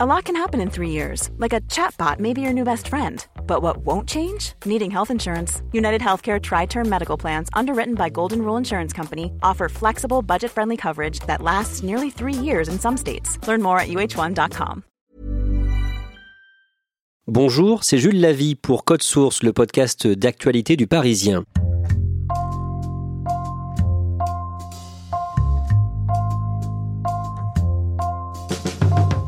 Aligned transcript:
A 0.00 0.06
lot 0.06 0.26
can 0.26 0.36
happen 0.36 0.60
in 0.60 0.70
three 0.70 0.90
years, 0.90 1.28
like 1.38 1.52
a 1.52 1.60
chatbot 1.62 2.20
may 2.20 2.32
be 2.32 2.40
your 2.40 2.52
new 2.52 2.62
best 2.62 2.86
friend. 2.86 3.26
But 3.48 3.62
what 3.62 3.78
won't 3.78 4.08
change? 4.08 4.52
Needing 4.64 4.92
health 4.92 5.10
insurance. 5.10 5.60
United 5.72 6.00
Healthcare 6.00 6.40
Tri 6.40 6.66
Term 6.66 6.88
Medical 6.88 7.16
Plans, 7.16 7.48
underwritten 7.52 7.96
by 7.96 8.08
Golden 8.08 8.42
Rule 8.42 8.56
Insurance 8.56 8.92
Company, 8.92 9.32
offer 9.42 9.68
flexible, 9.68 10.22
budget 10.22 10.52
friendly 10.52 10.76
coverage 10.76 11.18
that 11.26 11.42
lasts 11.42 11.82
nearly 11.82 12.10
three 12.10 12.32
years 12.32 12.68
in 12.68 12.78
some 12.78 12.96
states. 12.96 13.44
Learn 13.48 13.60
more 13.60 13.80
at 13.80 13.88
uh1.com. 13.88 14.84
Bonjour, 17.26 17.82
c'est 17.82 17.98
Jules 17.98 18.20
Lavie 18.20 18.54
pour 18.54 18.84
Code 18.84 19.02
Source, 19.02 19.42
le 19.42 19.52
podcast 19.52 20.06
d'actualité 20.06 20.76
du 20.76 20.86
Parisien. 20.86 21.42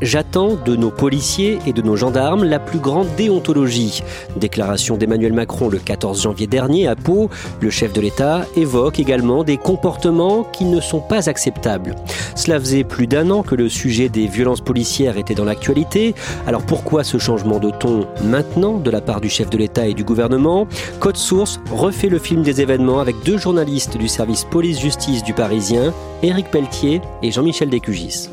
J'attends 0.01 0.55
de 0.55 0.75
nos 0.75 0.89
policiers 0.89 1.59
et 1.67 1.73
de 1.73 1.83
nos 1.83 1.95
gendarmes 1.95 2.43
la 2.43 2.57
plus 2.57 2.79
grande 2.79 3.07
déontologie. 3.17 4.01
Déclaration 4.35 4.97
d'Emmanuel 4.97 5.33
Macron 5.33 5.69
le 5.69 5.77
14 5.77 6.23
janvier 6.23 6.47
dernier 6.47 6.87
à 6.87 6.95
Pau, 6.95 7.29
le 7.59 7.69
chef 7.69 7.93
de 7.93 8.01
l'État 8.01 8.45
évoque 8.55 8.99
également 8.99 9.43
des 9.43 9.57
comportements 9.57 10.43
qui 10.43 10.65
ne 10.65 10.81
sont 10.81 11.01
pas 11.01 11.29
acceptables. 11.29 11.95
Cela 12.35 12.59
faisait 12.59 12.83
plus 12.83 13.05
d'un 13.05 13.29
an 13.29 13.43
que 13.43 13.53
le 13.53 13.69
sujet 13.69 14.09
des 14.09 14.25
violences 14.25 14.61
policières 14.61 15.17
était 15.17 15.35
dans 15.35 15.45
l'actualité. 15.45 16.15
Alors 16.47 16.63
pourquoi 16.63 17.03
ce 17.03 17.19
changement 17.19 17.59
de 17.59 17.69
ton 17.69 18.07
maintenant 18.23 18.77
de 18.77 18.89
la 18.89 19.01
part 19.01 19.21
du 19.21 19.29
chef 19.29 19.51
de 19.51 19.57
l'État 19.57 19.85
et 19.85 19.93
du 19.93 20.03
gouvernement? 20.03 20.67
Code 20.99 21.17
Source 21.17 21.59
refait 21.71 22.09
le 22.09 22.17
film 22.17 22.41
des 22.41 22.59
événements 22.59 23.01
avec 23.01 23.15
deux 23.23 23.37
journalistes 23.37 23.97
du 23.97 24.07
service 24.07 24.45
police-justice 24.45 25.23
du 25.23 25.33
Parisien, 25.33 25.93
Éric 26.23 26.49
Pelletier 26.49 27.01
et 27.21 27.31
Jean-Michel 27.31 27.69
Descugis. 27.69 28.29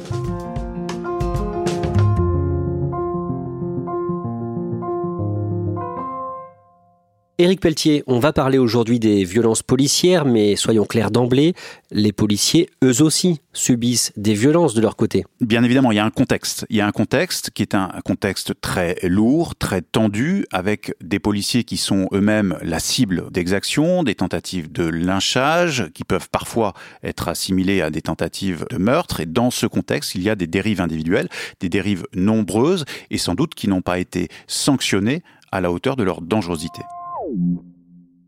Éric 7.41 7.61
Pelletier, 7.61 8.03
on 8.09 8.19
va 8.19 8.33
parler 8.33 8.59
aujourd'hui 8.59 8.99
des 8.99 9.23
violences 9.23 9.63
policières, 9.63 10.25
mais 10.25 10.57
soyons 10.57 10.85
clairs 10.85 11.13
d'emblée, 11.13 11.55
les 11.93 12.11
policiers, 12.11 12.69
eux 12.83 13.01
aussi, 13.01 13.41
subissent 13.53 14.13
des 14.17 14.35
violences 14.35 14.75
de 14.75 14.81
leur 14.81 14.97
côté. 14.97 15.25
Bien 15.41 15.63
évidemment, 15.63 15.93
il 15.93 15.95
y 15.95 16.01
a 16.01 16.05
un 16.05 16.11
contexte. 16.11 16.67
Il 16.69 16.75
y 16.75 16.81
a 16.81 16.87
un 16.89 16.91
contexte 16.91 17.51
qui 17.51 17.63
est 17.63 17.77
un 17.77 17.93
contexte 18.05 18.61
très 18.61 18.97
lourd, 19.05 19.55
très 19.55 19.83
tendu, 19.83 20.47
avec 20.51 20.97
des 21.01 21.21
policiers 21.21 21.63
qui 21.63 21.77
sont 21.77 22.09
eux-mêmes 22.13 22.59
la 22.61 22.81
cible 22.81 23.31
d'exactions, 23.31 24.03
des 24.03 24.17
tentatives 24.17 24.73
de 24.73 24.83
lynchage, 24.83 25.91
qui 25.95 26.03
peuvent 26.03 26.31
parfois 26.31 26.75
être 27.05 27.29
assimilées 27.29 27.83
à 27.83 27.91
des 27.91 28.03
tentatives 28.03 28.67
de 28.69 28.79
meurtre. 28.79 29.21
Et 29.21 29.27
dans 29.27 29.53
ce 29.53 29.67
contexte, 29.67 30.17
il 30.17 30.25
y 30.25 30.29
a 30.29 30.35
des 30.35 30.49
dérives 30.49 30.81
individuelles, 30.81 31.29
des 31.61 31.69
dérives 31.69 32.05
nombreuses, 32.15 32.85
et 33.13 33.19
sans 33.19 33.37
doute 33.37 33.55
qui 33.55 33.69
n'ont 33.69 33.81
pas 33.81 34.01
été 34.01 34.27
sanctionnées 34.49 35.23
à 35.53 35.61
la 35.61 35.71
hauteur 35.71 35.95
de 35.95 36.03
leur 36.03 36.21
dangerosité. 36.21 36.83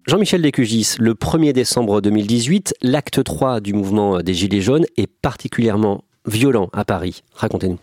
Jean-Michel 0.06 0.42
Descugis, 0.42 0.96
le 0.98 1.14
1er 1.14 1.52
décembre 1.52 2.00
2018, 2.00 2.74
l'acte 2.82 3.22
3 3.22 3.60
du 3.60 3.74
mouvement 3.74 4.20
des 4.20 4.34
Gilets 4.34 4.60
jaunes 4.60 4.86
est 4.96 5.06
particulièrement 5.06 6.04
violent 6.26 6.68
à 6.72 6.84
Paris. 6.84 7.22
Racontez-nous. 7.34 7.78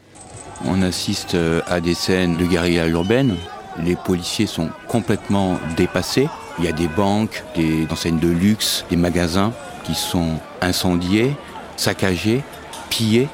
On 0.66 0.82
assiste 0.82 1.36
euh, 1.36 1.62
à 1.68 1.80
des 1.80 1.94
scènes 1.94 2.36
de 2.38 2.46
guérilla 2.46 2.88
urbaine. 2.88 3.36
Les 3.84 3.96
policiers 3.96 4.48
sont 4.48 4.70
complètement 4.88 5.60
dépassés. 5.76 6.28
Il 6.58 6.66
y 6.66 6.68
a 6.68 6.72
des 6.72 6.88
banques, 6.88 7.44
des 7.56 7.86
enseignes 7.92 8.20
de 8.20 8.30
luxe, 8.30 8.84
des 8.90 8.96
magasins 8.96 9.54
qui 9.84 9.94
sont 9.94 10.40
incendiés, 10.62 11.32
saccagés, 11.76 12.42
pillés. 12.90 13.28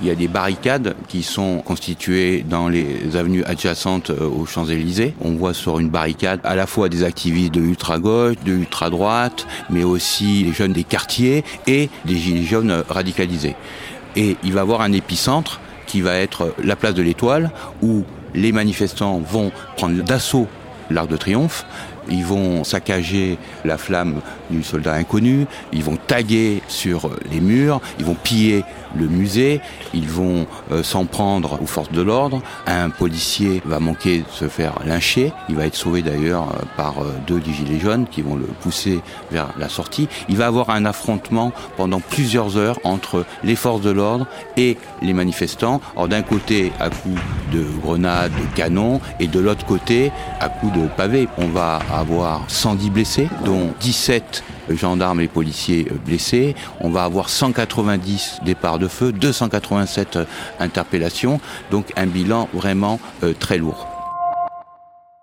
Il 0.00 0.06
y 0.06 0.10
a 0.10 0.14
des 0.14 0.28
barricades 0.28 0.94
qui 1.08 1.24
sont 1.24 1.60
constituées 1.64 2.44
dans 2.48 2.68
les 2.68 3.16
avenues 3.16 3.42
adjacentes 3.44 4.10
euh, 4.10 4.28
aux 4.28 4.46
Champs-Élysées. 4.46 5.14
On 5.20 5.32
voit 5.32 5.54
sur 5.54 5.80
une 5.80 5.88
barricade 5.88 6.40
à 6.44 6.54
la 6.54 6.66
fois 6.66 6.88
des 6.88 7.02
activistes 7.02 7.52
de 7.52 7.60
ultra-gauche, 7.60 8.36
de 8.44 8.52
ultra-droite, 8.52 9.46
mais 9.70 9.82
aussi 9.82 10.44
les 10.44 10.52
jeunes 10.52 10.72
des 10.72 10.84
quartiers 10.84 11.44
et 11.66 11.90
des 12.04 12.16
gilets 12.16 12.44
jaunes 12.44 12.84
radicalisés. 12.88 13.56
Et 14.14 14.36
il 14.44 14.52
va 14.52 14.60
y 14.60 14.62
avoir 14.62 14.82
un 14.82 14.92
épicentre 14.92 15.60
qui 15.86 16.00
va 16.00 16.14
être 16.14 16.54
la 16.62 16.76
place 16.76 16.94
de 16.94 17.02
l'Étoile, 17.02 17.50
où 17.82 18.04
les 18.34 18.52
manifestants 18.52 19.18
vont 19.18 19.50
prendre 19.76 20.02
d'assaut 20.04 20.46
l'Arc 20.90 21.08
de 21.08 21.16
Triomphe, 21.16 21.66
ils 22.10 22.24
vont 22.24 22.64
saccager 22.64 23.38
la 23.64 23.78
flamme 23.78 24.20
du 24.50 24.62
soldat 24.62 24.94
inconnu, 24.94 25.46
ils 25.72 25.84
vont 25.84 25.96
taguer 25.96 26.62
sur 26.68 27.10
les 27.30 27.40
murs, 27.40 27.80
ils 27.98 28.04
vont 28.04 28.14
piller 28.14 28.64
le 28.96 29.06
musée, 29.06 29.60
ils 29.94 30.08
vont 30.08 30.46
euh, 30.72 30.82
s'en 30.82 31.04
prendre 31.04 31.60
aux 31.62 31.66
forces 31.66 31.92
de 31.92 32.02
l'ordre. 32.02 32.42
Un 32.66 32.90
policier 32.90 33.62
va 33.64 33.80
manquer 33.80 34.18
de 34.18 34.30
se 34.30 34.48
faire 34.48 34.74
lyncher, 34.84 35.32
il 35.48 35.56
va 35.56 35.66
être 35.66 35.76
sauvé 35.76 36.02
d'ailleurs 36.02 36.48
euh, 36.48 36.64
par 36.76 36.98
euh, 36.98 37.12
deux 37.26 37.40
des 37.40 37.52
gilets 37.52 37.80
jaunes 37.80 38.06
qui 38.10 38.22
vont 38.22 38.36
le 38.36 38.46
pousser 38.46 39.00
vers 39.30 39.48
la 39.58 39.68
sortie. 39.68 40.08
Il 40.28 40.36
va 40.36 40.46
avoir 40.46 40.70
un 40.70 40.84
affrontement 40.84 41.52
pendant 41.76 42.00
plusieurs 42.00 42.56
heures 42.56 42.78
entre 42.84 43.24
les 43.44 43.56
forces 43.56 43.82
de 43.82 43.90
l'ordre 43.90 44.26
et 44.56 44.76
les 45.02 45.12
manifestants. 45.12 45.80
Alors 45.94 46.08
d'un 46.08 46.22
côté 46.22 46.72
à 46.80 46.90
coups 46.90 47.20
de 47.52 47.64
grenades, 47.82 48.32
de 48.32 48.56
canons, 48.56 49.00
et 49.20 49.26
de 49.26 49.40
l'autre 49.40 49.64
côté 49.64 50.12
à 50.40 50.48
coups 50.48 50.72
de 50.78 50.86
pavés. 50.86 51.28
On 51.38 51.48
va 51.48 51.80
avoir 51.92 52.44
110 52.48 52.90
blessés, 52.90 53.28
dont 53.44 53.72
17 53.80 54.42
gendarmes 54.70 55.20
et 55.20 55.28
policiers 55.28 55.86
blessés. 56.04 56.54
On 56.80 56.90
va 56.90 57.04
avoir 57.04 57.28
190 57.28 58.40
départs 58.44 58.78
de 58.78 58.88
feu, 58.88 59.12
287 59.12 60.18
interpellations, 60.60 61.40
donc 61.70 61.92
un 61.96 62.06
bilan 62.06 62.48
vraiment 62.52 63.00
euh, 63.22 63.34
très 63.38 63.58
lourd. 63.58 63.97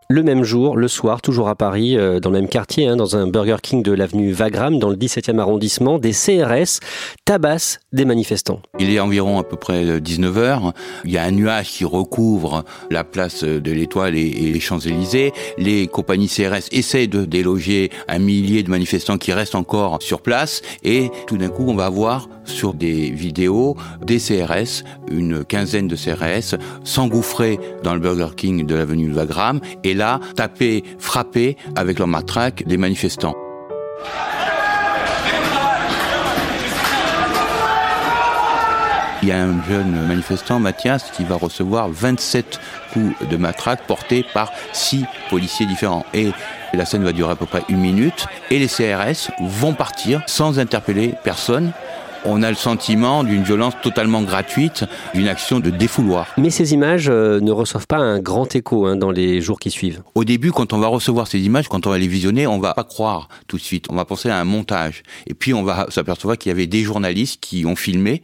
Le 0.07 0.21
même 0.21 0.43
jour, 0.43 0.77
le 0.77 0.87
soir, 0.87 1.19
toujours 1.19 1.49
à 1.49 1.55
Paris, 1.55 1.97
euh, 1.97 2.19
dans 2.19 2.29
le 2.29 2.39
même 2.39 2.47
quartier, 2.47 2.87
hein, 2.87 2.95
dans 2.95 3.17
un 3.17 3.25
Burger 3.25 3.55
King 3.63 3.81
de 3.81 3.91
l'avenue 3.91 4.33
Wagram, 4.33 4.77
dans 4.77 4.89
le 4.89 4.95
17e 4.95 5.39
arrondissement, 5.39 5.97
des 5.97 6.11
CRS 6.11 6.79
tabassent 7.25 7.79
des 7.91 8.05
manifestants. 8.05 8.61
Il 8.77 8.93
est 8.93 8.99
environ 8.99 9.39
à 9.39 9.43
peu 9.43 9.55
près 9.55 9.99
19 9.99 10.37
heures. 10.37 10.73
Il 11.05 11.11
y 11.11 11.17
a 11.17 11.23
un 11.23 11.31
nuage 11.31 11.69
qui 11.69 11.85
recouvre 11.85 12.63
la 12.91 13.03
place 13.03 13.43
de 13.43 13.71
l'Étoile 13.71 14.15
et, 14.15 14.29
les 14.29 14.59
Champs-Élysées. 14.59 15.33
Les 15.57 15.87
compagnies 15.87 16.27
CRS 16.27 16.67
essaient 16.71 17.07
de 17.07 17.25
déloger 17.25 17.89
un 18.07 18.19
millier 18.19 18.61
de 18.61 18.69
manifestants 18.69 19.17
qui 19.17 19.33
restent 19.33 19.55
encore 19.55 19.97
sur 20.03 20.21
place. 20.21 20.61
Et 20.83 21.09
tout 21.25 21.37
d'un 21.37 21.49
coup, 21.49 21.65
on 21.67 21.75
va 21.75 21.89
voir 21.89 22.29
sur 22.45 22.73
des 22.73 23.11
vidéos 23.11 23.75
des 24.01 24.19
CRS, 24.19 24.83
une 25.09 25.43
quinzaine 25.43 25.87
de 25.87 25.95
CRS, 25.95 26.55
s'engouffrer 26.83 27.59
dans 27.83 27.93
le 27.93 27.99
Burger 27.99 28.35
King 28.35 28.65
de 28.65 28.75
l'avenue 28.75 29.11
Wagram 29.11 29.59
et 29.83 29.93
là, 29.93 30.19
taper, 30.35 30.83
frapper 30.99 31.57
avec 31.75 31.99
leur 31.99 32.07
matraque 32.07 32.63
des 32.65 32.77
manifestants. 32.77 33.35
Il 39.25 39.29
y 39.29 39.31
a 39.31 39.41
un 39.41 39.63
jeune 39.63 40.07
manifestant, 40.07 40.59
Mathias, 40.59 41.09
qui 41.09 41.23
va 41.23 41.35
recevoir 41.35 41.89
27 41.89 42.59
coups 42.93 43.27
de 43.27 43.37
matraque 43.37 43.87
portés 43.87 44.23
par 44.35 44.51
six 44.71 45.03
policiers 45.31 45.65
différents. 45.65 46.05
Et 46.13 46.29
la 46.75 46.85
scène 46.85 47.03
va 47.03 47.11
durer 47.11 47.31
à 47.31 47.35
peu 47.35 47.47
près 47.47 47.63
une 47.67 47.79
minute. 47.79 48.27
Et 48.51 48.59
les 48.59 48.67
CRS 48.67 49.31
vont 49.39 49.73
partir 49.73 50.21
sans 50.27 50.59
interpeller 50.59 51.15
personne 51.23 51.71
on 52.25 52.43
a 52.43 52.49
le 52.49 52.55
sentiment 52.55 53.23
d'une 53.23 53.43
violence 53.43 53.73
totalement 53.81 54.21
gratuite, 54.21 54.85
d'une 55.13 55.27
action 55.27 55.59
de 55.59 55.69
défouloir. 55.69 56.27
Mais 56.37 56.49
ces 56.49 56.73
images 56.73 57.07
euh, 57.09 57.39
ne 57.39 57.51
reçoivent 57.51 57.87
pas 57.87 57.97
un 57.97 58.19
grand 58.19 58.55
écho 58.55 58.85
hein, 58.85 58.95
dans 58.95 59.11
les 59.11 59.41
jours 59.41 59.59
qui 59.59 59.71
suivent. 59.71 60.01
Au 60.15 60.23
début, 60.23 60.51
quand 60.51 60.73
on 60.73 60.77
va 60.77 60.87
recevoir 60.87 61.27
ces 61.27 61.39
images, 61.39 61.67
quand 61.67 61.87
on 61.87 61.89
va 61.89 61.97
les 61.97 62.07
visionner, 62.07 62.47
on 62.47 62.59
va 62.59 62.73
pas 62.73 62.83
croire 62.83 63.29
tout 63.47 63.57
de 63.57 63.61
suite. 63.61 63.87
On 63.89 63.95
va 63.95 64.05
penser 64.05 64.29
à 64.29 64.37
un 64.37 64.43
montage. 64.43 65.03
Et 65.27 65.33
puis 65.33 65.53
on 65.53 65.63
va 65.63 65.87
s'apercevoir 65.89 66.37
qu'il 66.37 66.49
y 66.49 66.53
avait 66.53 66.67
des 66.67 66.83
journalistes 66.83 67.39
qui 67.41 67.65
ont 67.65 67.75
filmé 67.75 68.23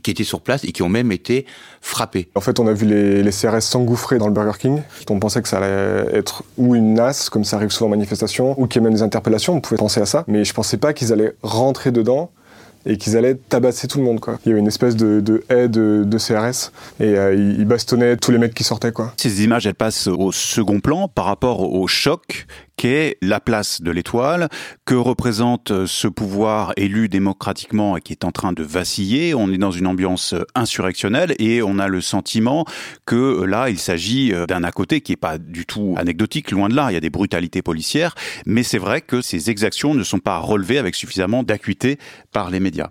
qui 0.00 0.10
étaient 0.10 0.24
sur 0.24 0.40
place 0.40 0.64
et 0.64 0.72
qui 0.72 0.82
ont 0.82 0.88
même 0.88 1.12
été 1.12 1.46
frappés. 1.80 2.28
En 2.34 2.40
fait, 2.40 2.60
on 2.60 2.66
a 2.66 2.72
vu 2.72 2.86
les, 2.86 3.22
les 3.22 3.30
CRS 3.30 3.60
s'engouffrer 3.60 4.18
dans 4.18 4.26
le 4.26 4.32
Burger 4.32 4.58
King. 4.58 4.82
On 5.10 5.18
pensait 5.18 5.42
que 5.42 5.48
ça 5.48 5.58
allait 5.58 6.16
être 6.16 6.44
ou 6.56 6.74
une 6.74 6.94
nasse, 6.94 7.30
comme 7.30 7.44
ça 7.44 7.56
arrive 7.56 7.70
souvent 7.70 7.86
en 7.86 7.90
manifestation, 7.90 8.54
ou 8.60 8.66
qu'il 8.66 8.80
y 8.80 8.84
ait 8.84 8.88
même 8.88 8.94
des 8.94 9.02
interpellations, 9.02 9.54
on 9.54 9.60
pouvait 9.60 9.76
penser 9.78 10.00
à 10.00 10.06
ça. 10.06 10.24
Mais 10.28 10.44
je 10.44 10.54
pensais 10.54 10.76
pas 10.76 10.92
qu'ils 10.92 11.12
allaient 11.12 11.34
rentrer 11.42 11.90
dedans 11.90 12.30
et 12.86 12.96
qu'ils 12.96 13.16
allaient 13.16 13.36
tabasser 13.36 13.88
tout 13.88 13.98
le 13.98 14.04
monde. 14.04 14.20
Quoi. 14.20 14.38
Il 14.44 14.48
y 14.48 14.52
avait 14.52 14.60
une 14.60 14.66
espèce 14.66 14.96
de, 14.96 15.44
haie 15.48 15.68
de, 15.68 16.04
de, 16.06 16.18
CRS 16.18 16.72
et 17.00 17.16
euh, 17.16 17.34
ils 17.34 17.64
bastonnaient 17.64 18.16
tous 18.16 18.30
les 18.30 18.38
mecs 18.38 18.54
qui 18.54 18.64
sortaient. 18.64 18.92
Quoi. 18.92 19.12
Ces 19.16 19.44
images, 19.44 19.66
elles 19.66 19.74
passent 19.74 20.06
au 20.06 20.32
second 20.32 20.80
plan 20.80 21.08
par 21.08 21.24
rapport 21.24 21.72
au 21.72 21.86
choc 21.86 22.46
qu'est 22.78 23.18
la 23.20 23.40
place 23.40 23.82
de 23.82 23.90
l'étoile, 23.90 24.48
que 24.86 24.94
représente 24.94 25.84
ce 25.84 26.08
pouvoir 26.08 26.72
élu 26.76 27.08
démocratiquement 27.08 27.96
et 27.96 28.00
qui 28.00 28.12
est 28.12 28.24
en 28.24 28.30
train 28.30 28.52
de 28.52 28.62
vaciller. 28.62 29.34
On 29.34 29.52
est 29.52 29.58
dans 29.58 29.72
une 29.72 29.86
ambiance 29.86 30.34
insurrectionnelle 30.54 31.34
et 31.38 31.60
on 31.60 31.78
a 31.78 31.88
le 31.88 32.00
sentiment 32.00 32.64
que 33.04 33.42
là, 33.42 33.68
il 33.68 33.78
s'agit 33.78 34.32
d'un 34.46 34.62
à 34.62 34.70
côté 34.70 35.00
qui 35.00 35.12
est 35.12 35.16
pas 35.16 35.38
du 35.38 35.66
tout 35.66 35.96
anecdotique, 35.98 36.52
loin 36.52 36.68
de 36.68 36.74
là. 36.76 36.90
Il 36.90 36.94
y 36.94 36.96
a 36.96 37.00
des 37.00 37.10
brutalités 37.10 37.62
policières, 37.62 38.14
mais 38.46 38.62
c'est 38.62 38.78
vrai 38.78 39.00
que 39.00 39.20
ces 39.20 39.50
exactions 39.50 39.92
ne 39.92 40.04
sont 40.04 40.20
pas 40.20 40.38
relevées 40.38 40.78
avec 40.78 40.94
suffisamment 40.94 41.42
d'acuité 41.42 41.98
par 42.32 42.50
les 42.50 42.60
médias. 42.60 42.90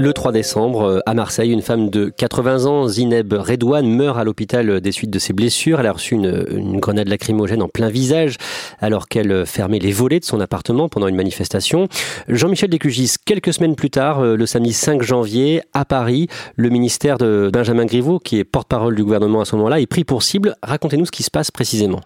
Le 0.00 0.12
3 0.12 0.30
décembre, 0.30 0.82
euh, 0.82 1.00
à 1.06 1.14
Marseille, 1.14 1.50
une 1.50 1.60
femme 1.60 1.90
de 1.90 2.08
80 2.08 2.66
ans, 2.66 2.86
Zineb 2.86 3.32
Redouane, 3.32 3.90
meurt 3.90 4.16
à 4.16 4.22
l'hôpital 4.22 4.80
des 4.80 4.92
suites 4.92 5.10
de 5.10 5.18
ses 5.18 5.32
blessures. 5.32 5.80
Elle 5.80 5.86
a 5.86 5.92
reçu 5.92 6.14
une, 6.14 6.78
grenade 6.78 7.08
lacrymogène 7.08 7.62
en 7.62 7.68
plein 7.68 7.88
visage 7.88 8.36
alors 8.78 9.08
qu'elle 9.08 9.44
fermait 9.44 9.80
les 9.80 9.90
volets 9.90 10.20
de 10.20 10.24
son 10.24 10.38
appartement 10.38 10.88
pendant 10.88 11.08
une 11.08 11.16
manifestation. 11.16 11.88
Jean-Michel 12.28 12.70
Descugis, 12.70 13.16
quelques 13.24 13.52
semaines 13.52 13.74
plus 13.74 13.90
tard, 13.90 14.20
euh, 14.20 14.36
le 14.36 14.46
samedi 14.46 14.72
5 14.72 15.02
janvier, 15.02 15.62
à 15.74 15.84
Paris, 15.84 16.28
le 16.54 16.68
ministère 16.68 17.18
de 17.18 17.50
Benjamin 17.52 17.84
Griveaux, 17.84 18.20
qui 18.20 18.38
est 18.38 18.44
porte-parole 18.44 18.94
du 18.94 19.02
gouvernement 19.02 19.40
à 19.40 19.46
ce 19.46 19.56
moment-là, 19.56 19.80
est 19.80 19.86
pris 19.86 20.04
pour 20.04 20.22
cible. 20.22 20.54
Racontez-nous 20.62 21.06
ce 21.06 21.10
qui 21.10 21.24
se 21.24 21.30
passe 21.32 21.50
précisément. 21.50 22.02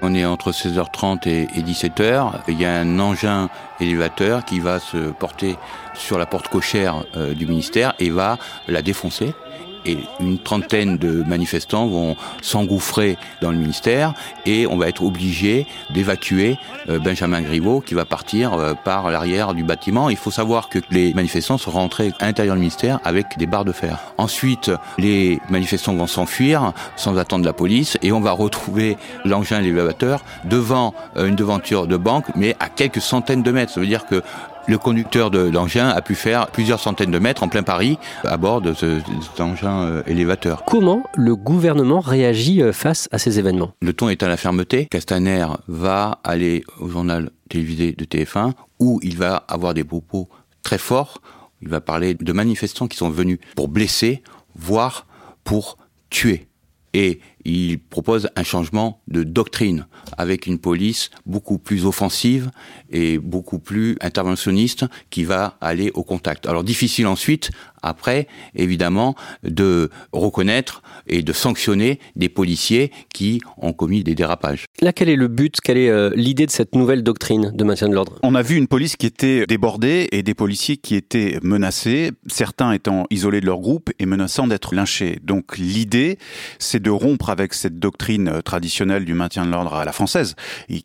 On 0.00 0.14
est 0.14 0.24
entre 0.24 0.52
16h30 0.52 1.28
et 1.28 1.46
17h. 1.46 2.32
Il 2.48 2.60
y 2.60 2.64
a 2.64 2.72
un 2.72 2.98
engin 3.00 3.50
élévateur 3.80 4.44
qui 4.44 4.60
va 4.60 4.78
se 4.78 5.10
porter 5.10 5.56
sur 5.94 6.18
la 6.18 6.26
porte 6.26 6.48
cochère 6.48 7.04
euh, 7.16 7.34
du 7.34 7.46
ministère 7.46 7.94
et 7.98 8.10
va 8.10 8.38
la 8.68 8.82
défoncer 8.82 9.34
et 9.84 9.98
une 10.20 10.38
trentaine 10.38 10.98
de 10.98 11.22
manifestants 11.26 11.86
vont 11.86 12.16
s'engouffrer 12.42 13.16
dans 13.40 13.50
le 13.50 13.58
ministère 13.58 14.14
et 14.46 14.66
on 14.66 14.76
va 14.76 14.88
être 14.88 15.02
obligé 15.02 15.66
d'évacuer 15.90 16.56
euh, 16.88 16.98
Benjamin 16.98 17.42
Griveaux 17.42 17.80
qui 17.80 17.94
va 17.94 18.04
partir 18.04 18.54
euh, 18.54 18.74
par 18.74 19.10
l'arrière 19.10 19.54
du 19.54 19.62
bâtiment. 19.62 20.10
Il 20.10 20.16
faut 20.16 20.30
savoir 20.30 20.68
que 20.68 20.78
les 20.90 21.14
manifestants 21.14 21.58
sont 21.58 21.70
rentrés 21.70 22.12
à 22.20 22.26
l'intérieur 22.26 22.54
du 22.54 22.60
ministère 22.60 23.00
avec 23.04 23.38
des 23.38 23.46
barres 23.46 23.64
de 23.64 23.72
fer. 23.72 23.98
Ensuite, 24.18 24.70
les 24.98 25.40
manifestants 25.48 25.94
vont 25.94 26.06
s'enfuir 26.06 26.72
sans 26.96 27.18
attendre 27.18 27.44
la 27.44 27.52
police 27.52 27.98
et 28.02 28.12
on 28.12 28.20
va 28.20 28.32
retrouver 28.32 28.96
l'engin 29.24 29.62
élévateur 29.62 30.24
devant 30.44 30.94
euh, 31.16 31.26
une 31.26 31.36
devanture 31.36 31.86
de 31.86 31.96
banque 31.96 32.26
mais 32.34 32.56
à 32.60 32.68
quelques 32.68 33.00
centaines 33.00 33.42
de 33.42 33.50
mètres. 33.50 33.72
Ça 33.72 33.80
veut 33.80 33.86
dire 33.86 34.06
que 34.06 34.22
le 34.68 34.76
conducteur 34.76 35.30
de 35.30 35.38
l'engin 35.38 35.88
a 35.88 36.02
pu 36.02 36.14
faire 36.14 36.48
plusieurs 36.48 36.78
centaines 36.78 37.10
de 37.10 37.18
mètres 37.18 37.42
en 37.42 37.48
plein 37.48 37.62
Paris 37.62 37.98
à 38.24 38.36
bord 38.36 38.60
de 38.60 38.74
cet 38.74 39.40
engin 39.40 39.80
euh, 39.80 40.02
élévateur. 40.06 40.64
Comment 40.66 41.04
le 41.16 41.34
gouvernement 41.34 42.00
réagit 42.00 42.62
euh, 42.62 42.72
face 42.72 43.08
à 43.10 43.18
ces 43.18 43.38
événements? 43.38 43.72
Le 43.80 43.94
ton 43.94 44.10
est 44.10 44.22
à 44.22 44.28
la 44.28 44.36
fermeté. 44.36 44.86
Castaner 44.86 45.46
va 45.68 46.20
aller 46.22 46.64
au 46.78 46.88
journal 46.88 47.30
télévisé 47.48 47.92
de 47.92 48.04
TF1 48.04 48.52
où 48.78 49.00
il 49.02 49.16
va 49.16 49.36
avoir 49.48 49.72
des 49.72 49.84
propos 49.84 50.28
très 50.62 50.78
forts. 50.78 51.22
Il 51.62 51.68
va 51.68 51.80
parler 51.80 52.14
de 52.14 52.32
manifestants 52.32 52.88
qui 52.88 52.98
sont 52.98 53.10
venus 53.10 53.38
pour 53.56 53.68
blesser, 53.68 54.22
voire 54.54 55.06
pour 55.44 55.78
tuer. 56.10 56.46
Et 56.92 57.20
il 57.48 57.78
propose 57.78 58.28
un 58.36 58.42
changement 58.42 59.00
de 59.08 59.22
doctrine 59.22 59.86
avec 60.18 60.46
une 60.46 60.58
police 60.58 61.10
beaucoup 61.24 61.58
plus 61.58 61.86
offensive 61.86 62.50
et 62.90 63.18
beaucoup 63.18 63.58
plus 63.58 63.96
interventionniste 64.00 64.84
qui 65.08 65.24
va 65.24 65.56
aller 65.60 65.90
au 65.94 66.04
contact. 66.04 66.46
Alors 66.46 66.62
difficile 66.62 67.06
ensuite, 67.06 67.50
après, 67.82 68.26
évidemment, 68.54 69.14
de 69.44 69.90
reconnaître 70.12 70.82
et 71.08 71.22
de 71.22 71.32
sanctionner 71.32 71.98
des 72.16 72.28
policiers 72.28 72.92
qui 73.12 73.40
ont 73.56 73.72
commis 73.72 74.04
des 74.04 74.14
dérapages. 74.14 74.66
Là, 74.80 74.92
quel 74.92 75.08
est 75.08 75.16
le 75.16 75.28
but, 75.28 75.60
quelle 75.62 75.78
est 75.78 75.90
euh, 75.90 76.10
l'idée 76.14 76.46
de 76.46 76.50
cette 76.50 76.74
nouvelle 76.74 77.02
doctrine 77.02 77.52
de 77.54 77.64
maintien 77.64 77.88
de 77.88 77.94
l'ordre? 77.94 78.18
On 78.22 78.34
a 78.34 78.42
vu 78.42 78.56
une 78.56 78.68
police 78.68 78.96
qui 78.96 79.06
était 79.06 79.46
débordée 79.46 80.08
et 80.12 80.22
des 80.22 80.34
policiers 80.34 80.76
qui 80.76 80.94
étaient 80.94 81.38
menacés, 81.42 82.12
certains 82.26 82.72
étant 82.72 83.06
isolés 83.10 83.40
de 83.40 83.46
leur 83.46 83.58
groupe 83.58 83.90
et 83.98 84.06
menaçant 84.06 84.46
d'être 84.46 84.74
lynchés. 84.74 85.18
Donc 85.22 85.58
l'idée, 85.58 86.18
c'est 86.58 86.82
de 86.82 86.90
rompre 86.90 87.30
avec 87.30 87.54
cette 87.54 87.78
doctrine 87.78 88.28
euh, 88.28 88.40
traditionnelle 88.40 89.04
du 89.04 89.14
maintien 89.14 89.44
de 89.44 89.50
l'ordre 89.50 89.74
à 89.74 89.84
la 89.84 89.92
française, 89.92 90.34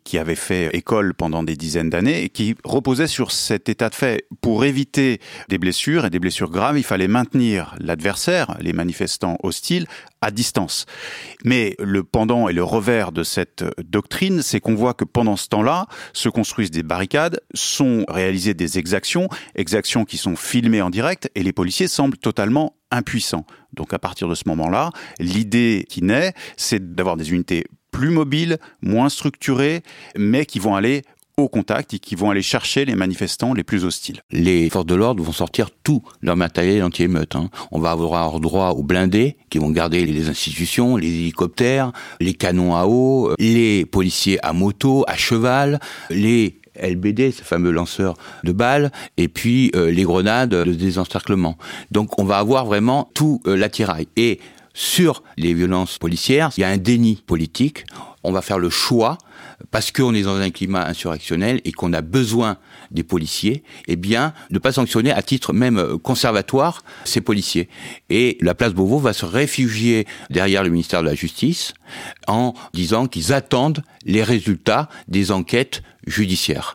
qui 0.04 0.18
avait 0.18 0.34
fait 0.34 0.74
école 0.74 1.14
pendant 1.14 1.42
des 1.42 1.56
dizaines 1.56 1.90
d'années 1.90 2.24
et 2.24 2.28
qui 2.28 2.54
reposait 2.64 3.06
sur 3.06 3.30
cet 3.30 3.68
état 3.68 3.88
de 3.88 3.94
fait. 3.94 4.26
Pour 4.40 4.64
éviter 4.64 5.20
des 5.48 5.58
blessures 5.58 6.04
et 6.04 6.10
des 6.10 6.18
blessures 6.18 6.50
graves, 6.50 6.78
il 6.78 6.84
fallait 6.84 7.08
maintenir 7.08 7.74
l'adversaire, 7.78 8.56
les 8.60 8.72
manifestants 8.72 9.38
hostiles, 9.42 9.86
à 10.24 10.30
distance. 10.30 10.86
Mais 11.44 11.76
le 11.78 12.02
pendant 12.02 12.48
et 12.48 12.54
le 12.54 12.64
revers 12.64 13.12
de 13.12 13.22
cette 13.22 13.62
doctrine, 13.78 14.40
c'est 14.40 14.58
qu'on 14.58 14.74
voit 14.74 14.94
que 14.94 15.04
pendant 15.04 15.36
ce 15.36 15.48
temps-là, 15.48 15.86
se 16.14 16.30
construisent 16.30 16.70
des 16.70 16.82
barricades, 16.82 17.40
sont 17.52 18.06
réalisées 18.08 18.54
des 18.54 18.78
exactions, 18.78 19.28
exactions 19.54 20.06
qui 20.06 20.16
sont 20.16 20.34
filmées 20.34 20.80
en 20.80 20.88
direct, 20.88 21.30
et 21.34 21.42
les 21.42 21.52
policiers 21.52 21.88
semblent 21.88 22.16
totalement 22.16 22.74
impuissants. 22.90 23.44
Donc 23.74 23.92
à 23.92 23.98
partir 23.98 24.26
de 24.28 24.34
ce 24.34 24.44
moment-là, 24.46 24.90
l'idée 25.18 25.84
qui 25.90 26.02
naît, 26.02 26.32
c'est 26.56 26.94
d'avoir 26.94 27.18
des 27.18 27.32
unités 27.32 27.64
plus 27.90 28.10
mobiles, 28.10 28.58
moins 28.82 29.08
structurées, 29.08 29.82
mais 30.16 30.46
qui 30.46 30.58
vont 30.58 30.74
aller 30.74 31.02
au 31.36 31.48
contact 31.48 31.94
et 31.94 31.98
qui 31.98 32.14
vont 32.14 32.30
aller 32.30 32.42
chercher 32.42 32.84
les 32.84 32.94
manifestants 32.94 33.54
les 33.54 33.64
plus 33.64 33.84
hostiles. 33.84 34.20
Les 34.30 34.70
forces 34.70 34.86
de 34.86 34.94
l'ordre 34.94 35.22
vont 35.22 35.32
sortir 35.32 35.70
tout 35.82 36.02
leur 36.22 36.36
matériel 36.36 36.82
anti-émeute. 36.84 37.34
Hein. 37.34 37.50
On 37.72 37.80
va 37.80 37.90
avoir 37.90 38.38
droit 38.38 38.70
aux 38.70 38.84
blindés 38.84 39.36
qui 39.50 39.58
vont 39.58 39.70
garder 39.70 40.06
les 40.06 40.28
institutions, 40.28 40.96
les 40.96 41.08
hélicoptères, 41.08 41.92
les 42.20 42.34
canons 42.34 42.76
à 42.76 42.86
eau, 42.86 43.34
les 43.38 43.84
policiers 43.84 44.38
à 44.44 44.52
moto, 44.52 45.04
à 45.08 45.16
cheval, 45.16 45.80
les 46.08 46.60
LBD, 46.80 47.32
ce 47.32 47.42
fameux 47.42 47.70
lanceur 47.70 48.14
de 48.44 48.52
balles, 48.52 48.92
et 49.16 49.28
puis 49.28 49.70
euh, 49.74 49.90
les 49.90 50.02
grenades 50.04 50.50
de 50.50 50.72
désencerclement. 50.72 51.56
Donc 51.90 52.18
on 52.18 52.24
va 52.24 52.38
avoir 52.38 52.64
vraiment 52.64 53.10
tout 53.14 53.40
euh, 53.46 53.56
l'attirail. 53.56 54.06
Et 54.16 54.40
sur 54.72 55.22
les 55.36 55.54
violences 55.54 55.98
policières, 55.98 56.50
il 56.56 56.60
y 56.60 56.64
a 56.64 56.68
un 56.68 56.78
déni 56.78 57.22
politique. 57.26 57.86
On 58.24 58.32
va 58.32 58.42
faire 58.42 58.58
le 58.58 58.70
choix 58.70 59.18
parce 59.70 59.90
qu'on 59.90 60.14
est 60.14 60.22
dans 60.22 60.36
un 60.36 60.50
climat 60.50 60.86
insurrectionnel 60.86 61.60
et 61.64 61.72
qu'on 61.72 61.92
a 61.92 62.00
besoin 62.00 62.58
des 62.90 63.02
policiers, 63.02 63.62
eh 63.88 63.96
bien, 63.96 64.32
ne 64.50 64.58
pas 64.58 64.72
sanctionner 64.72 65.12
à 65.12 65.22
titre 65.22 65.52
même 65.52 65.78
euh, 65.78 65.98
conservatoire 65.98 66.82
ces 67.04 67.20
policiers. 67.20 67.68
Et 68.10 68.38
la 68.40 68.54
place 68.54 68.72
Beauvau 68.72 68.98
va 68.98 69.12
se 69.12 69.24
réfugier 69.24 70.06
derrière 70.30 70.62
le 70.62 70.70
ministère 70.70 71.02
de 71.02 71.08
la 71.08 71.14
Justice 71.14 71.74
en 72.26 72.54
disant 72.72 73.06
qu'ils 73.06 73.32
attendent 73.32 73.82
les 74.04 74.22
résultats 74.22 74.88
des 75.08 75.30
enquêtes 75.30 75.82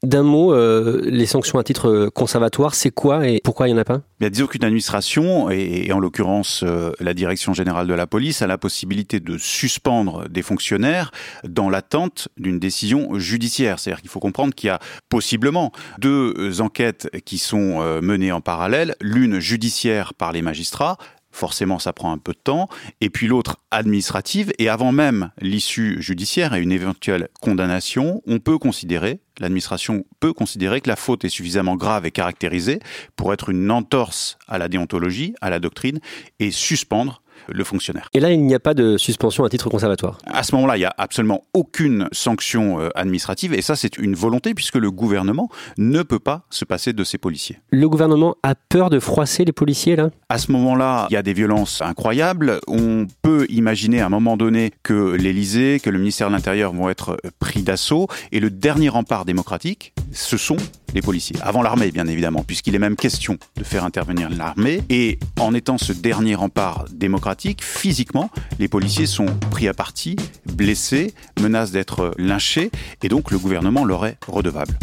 D'un 0.03 0.23
mot, 0.23 0.53
euh, 0.53 1.01
les 1.03 1.25
sanctions 1.25 1.59
à 1.59 1.63
titre 1.63 2.09
conservatoire, 2.13 2.75
c'est 2.75 2.91
quoi 2.91 3.27
et 3.27 3.41
pourquoi 3.43 3.67
il 3.67 3.73
n'y 3.73 3.77
en 3.77 3.81
a 3.81 3.85
pas? 3.85 4.01
Il 4.19 4.25
a 4.25 4.29
disons 4.29 4.47
qu'une 4.47 4.63
administration, 4.63 5.49
et, 5.49 5.91
en 5.91 5.99
l'occurrence 5.99 6.63
euh, 6.65 6.91
la 6.99 7.13
direction 7.13 7.53
générale 7.53 7.87
de 7.87 7.93
la 7.93 8.07
police, 8.07 8.41
a 8.41 8.47
la 8.47 8.57
possibilité 8.57 9.19
de 9.19 9.37
suspendre 9.37 10.27
des 10.29 10.41
fonctionnaires 10.41 11.11
dans 11.47 11.69
l'attente 11.69 12.27
d'une 12.37 12.59
décision 12.59 13.17
judiciaire. 13.17 13.79
C'est-à-dire 13.79 14.01
qu'il 14.01 14.09
faut 14.09 14.19
comprendre 14.19 14.53
qu'il 14.53 14.67
y 14.67 14.71
a 14.71 14.79
possiblement 15.09 15.71
deux 15.99 16.61
enquêtes 16.61 17.09
qui 17.25 17.37
sont 17.37 17.81
euh, 17.81 18.01
menées 18.01 18.31
en 18.31 18.41
parallèle, 18.41 18.95
l'une 19.01 19.39
judiciaire 19.39 20.13
par 20.13 20.31
les 20.31 20.41
magistrats, 20.41 20.97
forcément 21.31 21.79
ça 21.79 21.93
prend 21.93 22.11
un 22.11 22.17
peu 22.17 22.33
de 22.33 22.39
temps, 22.39 22.69
et 23.01 23.09
puis 23.09 23.27
l'autre 23.27 23.57
administrative, 23.71 24.51
et 24.59 24.69
avant 24.69 24.91
même 24.91 25.31
l'issue 25.41 26.01
judiciaire 26.01 26.53
et 26.53 26.61
une 26.61 26.71
éventuelle 26.71 27.29
condamnation, 27.41 28.21
on 28.25 28.39
peut 28.39 28.57
considérer, 28.57 29.19
l'administration 29.39 30.05
peut 30.19 30.33
considérer 30.33 30.81
que 30.81 30.89
la 30.89 30.95
faute 30.95 31.25
est 31.25 31.29
suffisamment 31.29 31.75
grave 31.75 32.05
et 32.05 32.11
caractérisée 32.11 32.79
pour 33.15 33.33
être 33.33 33.49
une 33.49 33.71
entorse 33.71 34.37
à 34.47 34.57
la 34.57 34.67
déontologie, 34.67 35.35
à 35.41 35.49
la 35.49 35.59
doctrine, 35.59 35.99
et 36.39 36.51
suspendre 36.51 37.21
le 37.51 37.63
fonctionnaire. 37.63 38.09
Et 38.13 38.19
là, 38.19 38.31
il 38.31 38.45
n'y 38.45 38.55
a 38.55 38.59
pas 38.59 38.73
de 38.73 38.97
suspension 38.97 39.43
à 39.43 39.49
titre 39.49 39.69
conservatoire 39.69 40.17
À 40.25 40.43
ce 40.43 40.55
moment-là, 40.55 40.77
il 40.77 40.79
n'y 40.79 40.85
a 40.85 40.93
absolument 40.97 41.43
aucune 41.53 42.07
sanction 42.11 42.79
euh, 42.79 42.89
administrative 42.95 43.53
et 43.53 43.61
ça, 43.61 43.75
c'est 43.75 43.97
une 43.97 44.15
volonté 44.15 44.53
puisque 44.53 44.75
le 44.75 44.91
gouvernement 44.91 45.49
ne 45.77 46.03
peut 46.03 46.19
pas 46.19 46.45
se 46.49 46.65
passer 46.65 46.93
de 46.93 47.03
ses 47.03 47.17
policiers. 47.17 47.59
Le 47.71 47.87
gouvernement 47.87 48.35
a 48.43 48.55
peur 48.55 48.89
de 48.89 48.99
froisser 48.99 49.45
les 49.45 49.51
policiers, 49.51 49.95
là? 49.95 50.09
À 50.29 50.37
ce 50.37 50.51
moment-là, 50.51 51.07
il 51.09 51.13
y 51.13 51.17
a 51.17 51.23
des 51.23 51.33
violences 51.33 51.81
incroyables. 51.81 52.59
On 52.67 53.07
peut 53.21 53.45
imaginer 53.49 54.01
à 54.01 54.05
un 54.05 54.09
moment 54.09 54.37
donné 54.37 54.71
que 54.83 55.15
l'Élysée, 55.15 55.79
que 55.79 55.89
le 55.89 55.99
ministère 55.99 56.27
de 56.27 56.33
l'Intérieur 56.33 56.73
vont 56.73 56.89
être 56.89 57.17
pris 57.39 57.63
d'assaut 57.63 58.07
et 58.31 58.39
le 58.39 58.49
dernier 58.49 58.89
rempart 58.89 59.25
démocratique, 59.25 59.93
ce 60.11 60.37
sont 60.37 60.57
les 60.93 61.01
policiers. 61.01 61.35
Avant 61.41 61.61
l'armée, 61.61 61.91
bien 61.91 62.07
évidemment, 62.07 62.43
puisqu'il 62.43 62.75
est 62.75 62.79
même 62.79 62.95
question 62.95 63.37
de 63.57 63.63
faire 63.63 63.83
intervenir 63.83 64.29
l'armée. 64.29 64.81
Et 64.89 65.19
en 65.39 65.53
étant 65.53 65.77
ce 65.77 65.93
dernier 65.93 66.35
rempart 66.35 66.85
démocratique, 66.91 67.63
physiquement, 67.63 68.29
les 68.59 68.67
policiers 68.67 69.05
sont 69.05 69.27
pris 69.51 69.67
à 69.67 69.73
partie, 69.73 70.15
blessés, 70.45 71.13
menacent 71.39 71.71
d'être 71.71 72.13
lynchés, 72.17 72.71
et 73.03 73.09
donc 73.09 73.31
le 73.31 73.37
gouvernement 73.37 73.85
leur 73.85 74.05
est 74.05 74.17
redevable. 74.27 74.77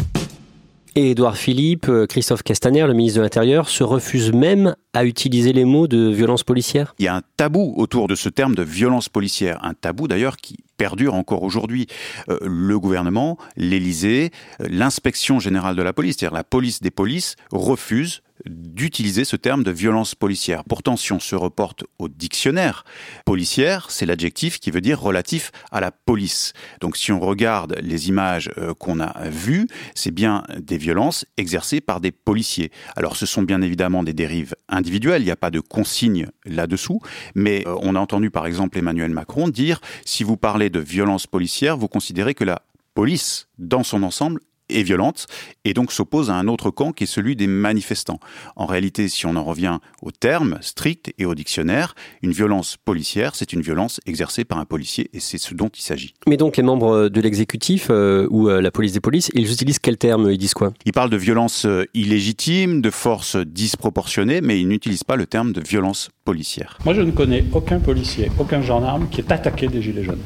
Et 0.99 1.11
Édouard 1.11 1.37
Philippe, 1.37 1.89
euh, 1.89 2.07
Christophe 2.07 2.41
Castaner, 2.41 2.87
le 2.87 2.95
ministre 2.95 3.19
de 3.19 3.21
l'Intérieur, 3.21 3.69
se 3.69 3.83
refusent 3.83 4.33
même 4.33 4.75
à 4.93 5.05
utiliser 5.05 5.53
les 5.53 5.63
mots 5.63 5.87
de 5.87 6.09
violence 6.09 6.43
policière 6.43 6.95
Il 6.97 7.05
y 7.05 7.07
a 7.07 7.15
un 7.15 7.21
tabou 7.37 7.75
autour 7.77 8.07
de 8.07 8.15
ce 8.15 8.29
terme 8.29 8.55
de 8.55 8.63
violence 8.63 9.07
policière, 9.07 9.63
un 9.63 9.75
tabou 9.75 10.07
d'ailleurs 10.07 10.37
qui 10.37 10.57
perdure 10.75 11.13
encore 11.13 11.43
aujourd'hui. 11.43 11.85
Euh, 12.29 12.39
le 12.41 12.79
gouvernement, 12.79 13.37
l'Élysée, 13.57 14.31
euh, 14.59 14.65
l'inspection 14.71 15.39
générale 15.39 15.75
de 15.75 15.83
la 15.83 15.93
police, 15.93 16.15
c'est-à-dire 16.17 16.35
la 16.35 16.43
police 16.43 16.81
des 16.81 16.89
polices, 16.89 17.35
refuse 17.51 18.23
d'utiliser 18.49 19.25
ce 19.25 19.35
terme 19.35 19.63
de 19.63 19.71
violence 19.71 20.15
policière. 20.15 20.63
Pourtant, 20.63 20.97
si 20.97 21.13
on 21.13 21.19
se 21.19 21.35
reporte 21.35 21.83
au 21.99 22.07
dictionnaire, 22.07 22.83
policière, 23.25 23.89
c'est 23.89 24.05
l'adjectif 24.05 24.59
qui 24.59 24.71
veut 24.71 24.81
dire 24.81 24.99
relatif 24.99 25.51
à 25.71 25.79
la 25.79 25.91
police. 25.91 26.53
Donc 26.81 26.97
si 26.97 27.11
on 27.11 27.19
regarde 27.19 27.77
les 27.81 28.09
images 28.09 28.51
euh, 28.57 28.73
qu'on 28.73 28.99
a 28.99 29.29
vues, 29.29 29.67
c'est 29.95 30.11
bien 30.11 30.43
des 30.59 30.77
violences 30.77 31.25
exercées 31.37 31.81
par 31.81 32.01
des 32.01 32.11
policiers. 32.11 32.71
Alors 32.95 33.15
ce 33.15 33.25
sont 33.25 33.43
bien 33.43 33.61
évidemment 33.61 34.03
des 34.03 34.13
dérives 34.13 34.55
individuelles, 34.69 35.21
il 35.21 35.25
n'y 35.25 35.31
a 35.31 35.35
pas 35.35 35.51
de 35.51 35.59
consigne 35.59 36.27
là-dessous, 36.45 37.01
mais 37.35 37.63
euh, 37.67 37.75
on 37.81 37.95
a 37.95 37.99
entendu 37.99 38.29
par 38.29 38.45
exemple 38.45 38.77
Emmanuel 38.77 39.11
Macron 39.11 39.47
dire 39.47 39.81
si 40.05 40.23
vous 40.23 40.37
parlez 40.37 40.69
de 40.69 40.79
violence 40.79 41.27
policière, 41.27 41.77
vous 41.77 41.87
considérez 41.87 42.33
que 42.33 42.43
la 42.43 42.61
police, 42.93 43.47
dans 43.59 43.83
son 43.83 44.01
ensemble, 44.03 44.41
est 44.69 44.83
violente 44.83 45.27
et 45.65 45.73
donc 45.73 45.91
s'oppose 45.91 46.29
à 46.29 46.35
un 46.35 46.47
autre 46.47 46.71
camp 46.71 46.91
qui 46.91 47.03
est 47.05 47.07
celui 47.07 47.35
des 47.35 47.47
manifestants. 47.47 48.19
En 48.55 48.65
réalité, 48.65 49.07
si 49.07 49.25
on 49.25 49.35
en 49.35 49.43
revient 49.43 49.79
au 50.01 50.11
terme 50.11 50.57
strict 50.61 51.13
et 51.17 51.25
au 51.25 51.35
dictionnaire, 51.35 51.95
une 52.21 52.31
violence 52.31 52.77
policière, 52.77 53.35
c'est 53.35 53.53
une 53.53 53.61
violence 53.61 53.99
exercée 54.05 54.45
par 54.45 54.57
un 54.57 54.65
policier 54.65 55.09
et 55.13 55.19
c'est 55.19 55.37
ce 55.37 55.53
dont 55.53 55.69
il 55.69 55.81
s'agit. 55.81 56.13
Mais 56.27 56.37
donc 56.37 56.57
les 56.57 56.63
membres 56.63 57.09
de 57.09 57.21
l'exécutif 57.21 57.87
euh, 57.89 58.27
ou 58.29 58.49
euh, 58.49 58.61
la 58.61 58.71
police 58.71 58.93
des 58.93 58.99
polices, 58.99 59.29
ils 59.33 59.51
utilisent 59.51 59.79
quel 59.79 59.97
terme 59.97 60.31
Ils 60.31 60.37
disent 60.37 60.53
quoi? 60.53 60.73
Ils 60.85 60.93
parlent 60.93 61.09
de 61.09 61.17
violence 61.17 61.65
euh, 61.65 61.85
illégitime, 61.93 62.81
de 62.81 62.89
force 62.89 63.35
disproportionnée, 63.35 64.41
mais 64.41 64.59
ils 64.59 64.67
n'utilisent 64.67 65.03
pas 65.03 65.15
le 65.15 65.25
terme 65.25 65.53
de 65.53 65.61
violence 65.61 66.09
policière. 66.25 66.77
Moi, 66.85 66.93
je 66.93 67.01
ne 67.01 67.11
connais 67.11 67.43
aucun 67.53 67.79
policier, 67.79 68.31
aucun 68.39 68.61
gendarme 68.61 69.07
qui 69.09 69.21
est 69.21 69.31
attaqué 69.31 69.67
des 69.67 69.81
Gilets 69.81 70.03
jaunes. 70.03 70.21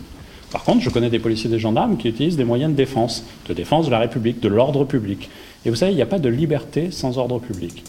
Par 0.52 0.66
contre, 0.66 0.82
je 0.82 0.90
connais 0.90 1.10
des 1.10 1.20
policiers 1.20 1.50
et 1.50 1.54
des 1.54 1.60
gendarmes 1.60 1.96
qui 1.96 2.10
utilisent 2.10 2.36
des 2.36 2.44
moyens 2.44 2.72
de 2.72 2.78
défense, 2.78 3.24
de 3.48 3.54
défense 3.54 3.86
de 3.86 3.92
la 3.92 4.00
République, 4.00 4.42
de 4.42 4.50
l'ordre 4.50 4.84
public. 4.84 5.30
Et 5.66 5.70
vous 5.70 5.78
savez, 5.78 5.94
il 5.94 5.96
n'y 5.96 6.02
a 6.02 6.08
pas 6.08 6.20
de 6.20 6.28
liberté 6.28 6.92
sans 6.92 7.18
ordre 7.18 7.40
public. 7.40 7.84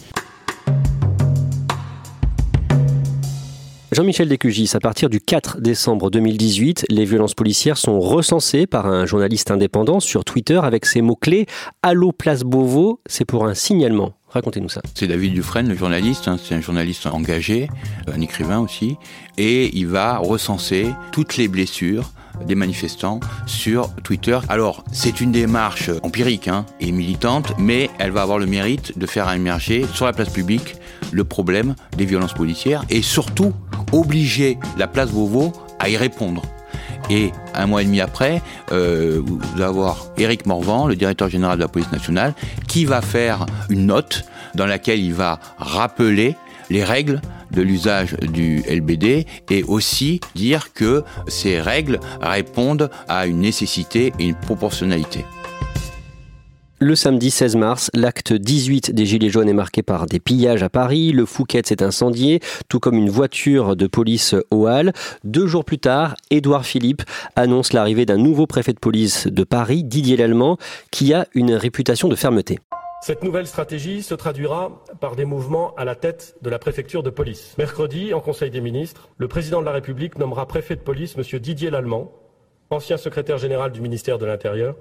Jean-Michel 3.91 4.27
Descugis, 4.27 4.71
à 4.73 4.79
partir 4.79 5.09
du 5.09 5.19
4 5.19 5.61
décembre 5.61 6.09
2018, 6.09 6.85
les 6.89 7.05
violences 7.05 7.35
policières 7.35 7.77
sont 7.77 7.99
recensées 7.99 8.65
par 8.65 8.87
un 8.87 9.05
journaliste 9.05 9.51
indépendant 9.51 9.99
sur 9.99 10.23
Twitter 10.23 10.59
avec 10.63 10.85
ces 10.85 11.01
mots-clés 11.01 11.45
Allô 11.83 12.11
Place 12.11 12.43
Beauvau, 12.43 13.01
c'est 13.05 13.25
pour 13.25 13.45
un 13.45 13.53
signalement. 13.53 14.13
Racontez-nous 14.29 14.69
ça. 14.69 14.81
C'est 14.95 15.05
David 15.05 15.33
Dufresne, 15.33 15.67
le 15.67 15.75
journaliste. 15.75 16.27
Hein. 16.27 16.37
c'est 16.43 16.55
un 16.55 16.61
journaliste 16.61 17.05
engagé, 17.05 17.67
un 18.11 18.19
écrivain 18.19 18.59
aussi. 18.59 18.95
Et 19.37 19.69
il 19.77 19.85
va 19.85 20.17
recenser 20.17 20.87
toutes 21.11 21.37
les 21.37 21.47
blessures 21.47 22.09
des 22.45 22.55
manifestants 22.55 23.19
sur 23.45 23.93
Twitter. 24.03 24.39
Alors, 24.49 24.83
c'est 24.91 25.21
une 25.21 25.31
démarche 25.31 25.89
empirique 26.01 26.47
hein, 26.47 26.65
et 26.79 26.91
militante, 26.91 27.53
mais 27.57 27.89
elle 27.99 28.11
va 28.11 28.21
avoir 28.21 28.39
le 28.39 28.45
mérite 28.45 28.97
de 28.97 29.05
faire 29.05 29.31
émerger 29.31 29.85
sur 29.93 30.05
la 30.05 30.13
place 30.13 30.29
publique 30.29 30.75
le 31.11 31.23
problème 31.23 31.75
des 31.97 32.05
violences 32.05 32.33
policières 32.33 32.83
et 32.89 33.01
surtout 33.01 33.53
obliger 33.91 34.57
la 34.77 34.87
place 34.87 35.11
Beauvau 35.11 35.53
à 35.79 35.89
y 35.89 35.97
répondre. 35.97 36.41
Et 37.09 37.31
un 37.53 37.67
mois 37.67 37.81
et 37.81 37.85
demi 37.85 37.99
après, 38.01 38.41
euh, 38.71 39.21
vous 39.23 39.39
allez 39.55 39.63
avoir 39.63 40.07
Éric 40.17 40.45
Morvan, 40.45 40.87
le 40.87 40.95
directeur 40.95 41.29
général 41.29 41.57
de 41.57 41.63
la 41.63 41.67
police 41.67 41.91
nationale, 41.91 42.33
qui 42.67 42.85
va 42.85 43.01
faire 43.01 43.45
une 43.69 43.87
note 43.87 44.23
dans 44.55 44.65
laquelle 44.65 44.99
il 44.99 45.13
va 45.13 45.39
rappeler 45.57 46.35
les 46.69 46.83
règles 46.83 47.21
de 47.53 47.61
l'usage 47.61 48.15
du 48.21 48.63
LBD 48.69 49.25
et 49.49 49.63
aussi 49.63 50.19
dire 50.35 50.73
que 50.73 51.03
ces 51.27 51.59
règles 51.59 51.99
répondent 52.21 52.89
à 53.07 53.27
une 53.27 53.39
nécessité 53.39 54.13
et 54.19 54.25
une 54.25 54.35
proportionnalité. 54.35 55.25
Le 56.83 56.95
samedi 56.95 57.31
16 57.31 57.55
mars, 57.55 57.89
l'acte 57.93 58.33
18 58.33 58.91
des 58.91 59.05
Gilets 59.05 59.29
jaunes 59.29 59.47
est 59.47 59.53
marqué 59.53 59.81
par 59.83 60.05
des 60.05 60.19
pillages 60.19 60.63
à 60.63 60.69
Paris. 60.69 61.13
Le 61.13 61.25
Fouquet 61.25 61.61
s'est 61.63 61.81
incendié, 61.81 62.41
tout 62.67 62.81
comme 62.81 62.97
une 62.97 63.09
voiture 63.09 63.77
de 63.77 63.87
police 63.87 64.35
au 64.51 64.67
Hall. 64.67 64.91
Deux 65.23 65.47
jours 65.47 65.63
plus 65.63 65.79
tard, 65.79 66.15
Édouard 66.29 66.65
Philippe 66.65 67.03
annonce 67.37 67.71
l'arrivée 67.71 68.05
d'un 68.05 68.17
nouveau 68.17 68.47
préfet 68.47 68.73
de 68.73 68.79
police 68.79 69.27
de 69.27 69.45
Paris, 69.45 69.85
Didier 69.85 70.17
Lallemand, 70.17 70.57
qui 70.91 71.13
a 71.13 71.25
une 71.33 71.53
réputation 71.53 72.09
de 72.09 72.15
fermeté. 72.15 72.59
Cette 73.05 73.21
nouvelle 73.21 73.47
stratégie 73.47 74.01
se 74.01 74.15
traduira 74.15 74.81
par 75.01 75.17
des 75.17 75.25
mouvements 75.25 75.75
à 75.75 75.83
la 75.83 75.93
tête 75.93 76.37
de 76.41 76.49
la 76.49 76.57
préfecture 76.57 77.03
de 77.03 77.09
police. 77.09 77.53
Mercredi, 77.57 78.13
en 78.13 78.21
Conseil 78.21 78.49
des 78.49 78.61
ministres, 78.61 79.09
le 79.17 79.27
président 79.27 79.59
de 79.59 79.65
la 79.65 79.73
République 79.73 80.17
nommera 80.17 80.47
préfet 80.47 80.77
de 80.77 80.79
police 80.79 81.17
M. 81.17 81.39
Didier 81.41 81.69
Lallemand, 81.69 82.13
ancien 82.69 82.95
secrétaire 82.95 83.37
général 83.37 83.73
du 83.73 83.81
ministère 83.81 84.19
de 84.19 84.25
l'Intérieur, 84.25 84.77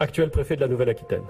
actuel 0.00 0.30
préfet 0.30 0.54
de 0.54 0.60
la 0.60 0.68
Nouvelle-Aquitaine. 0.68 1.24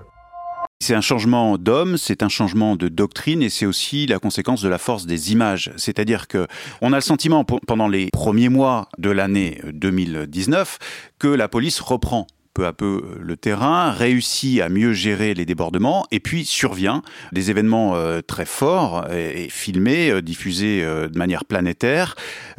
C'est 0.80 0.96
un 0.96 1.00
changement 1.00 1.58
d'homme, 1.58 1.96
c'est 1.96 2.24
un 2.24 2.28
changement 2.28 2.74
de 2.74 2.88
doctrine 2.88 3.40
et 3.40 3.48
c'est 3.48 3.66
aussi 3.66 4.08
la 4.08 4.18
conséquence 4.18 4.62
de 4.62 4.68
la 4.68 4.78
force 4.78 5.06
des 5.06 5.30
images. 5.30 5.70
C'est-à-dire 5.76 6.26
que 6.26 6.48
on 6.80 6.92
a 6.92 6.96
le 6.96 7.02
sentiment 7.02 7.44
pendant 7.44 7.86
les 7.86 8.08
premiers 8.12 8.48
mois 8.48 8.88
de 8.98 9.10
l'année 9.10 9.60
2019 9.72 10.78
que 11.20 11.28
la 11.28 11.46
police 11.46 11.78
reprend 11.78 12.26
peu 12.52 12.66
à 12.66 12.72
peu 12.72 13.02
euh, 13.04 13.18
le 13.20 13.36
terrain, 13.36 13.90
réussit 13.90 14.60
à 14.60 14.68
mieux 14.68 14.92
gérer 14.92 15.34
les 15.34 15.44
débordements, 15.44 16.06
et 16.10 16.20
puis 16.20 16.44
survient 16.44 17.02
des 17.32 17.50
événements 17.50 17.94
euh, 17.96 18.20
très 18.20 18.44
forts 18.44 19.10
et, 19.10 19.48
filmés, 19.48 20.10
euh, 20.10 20.22
diffusés 20.22 20.82
de 20.82 21.18
manière 21.18 21.44
planétaire, 21.44 22.14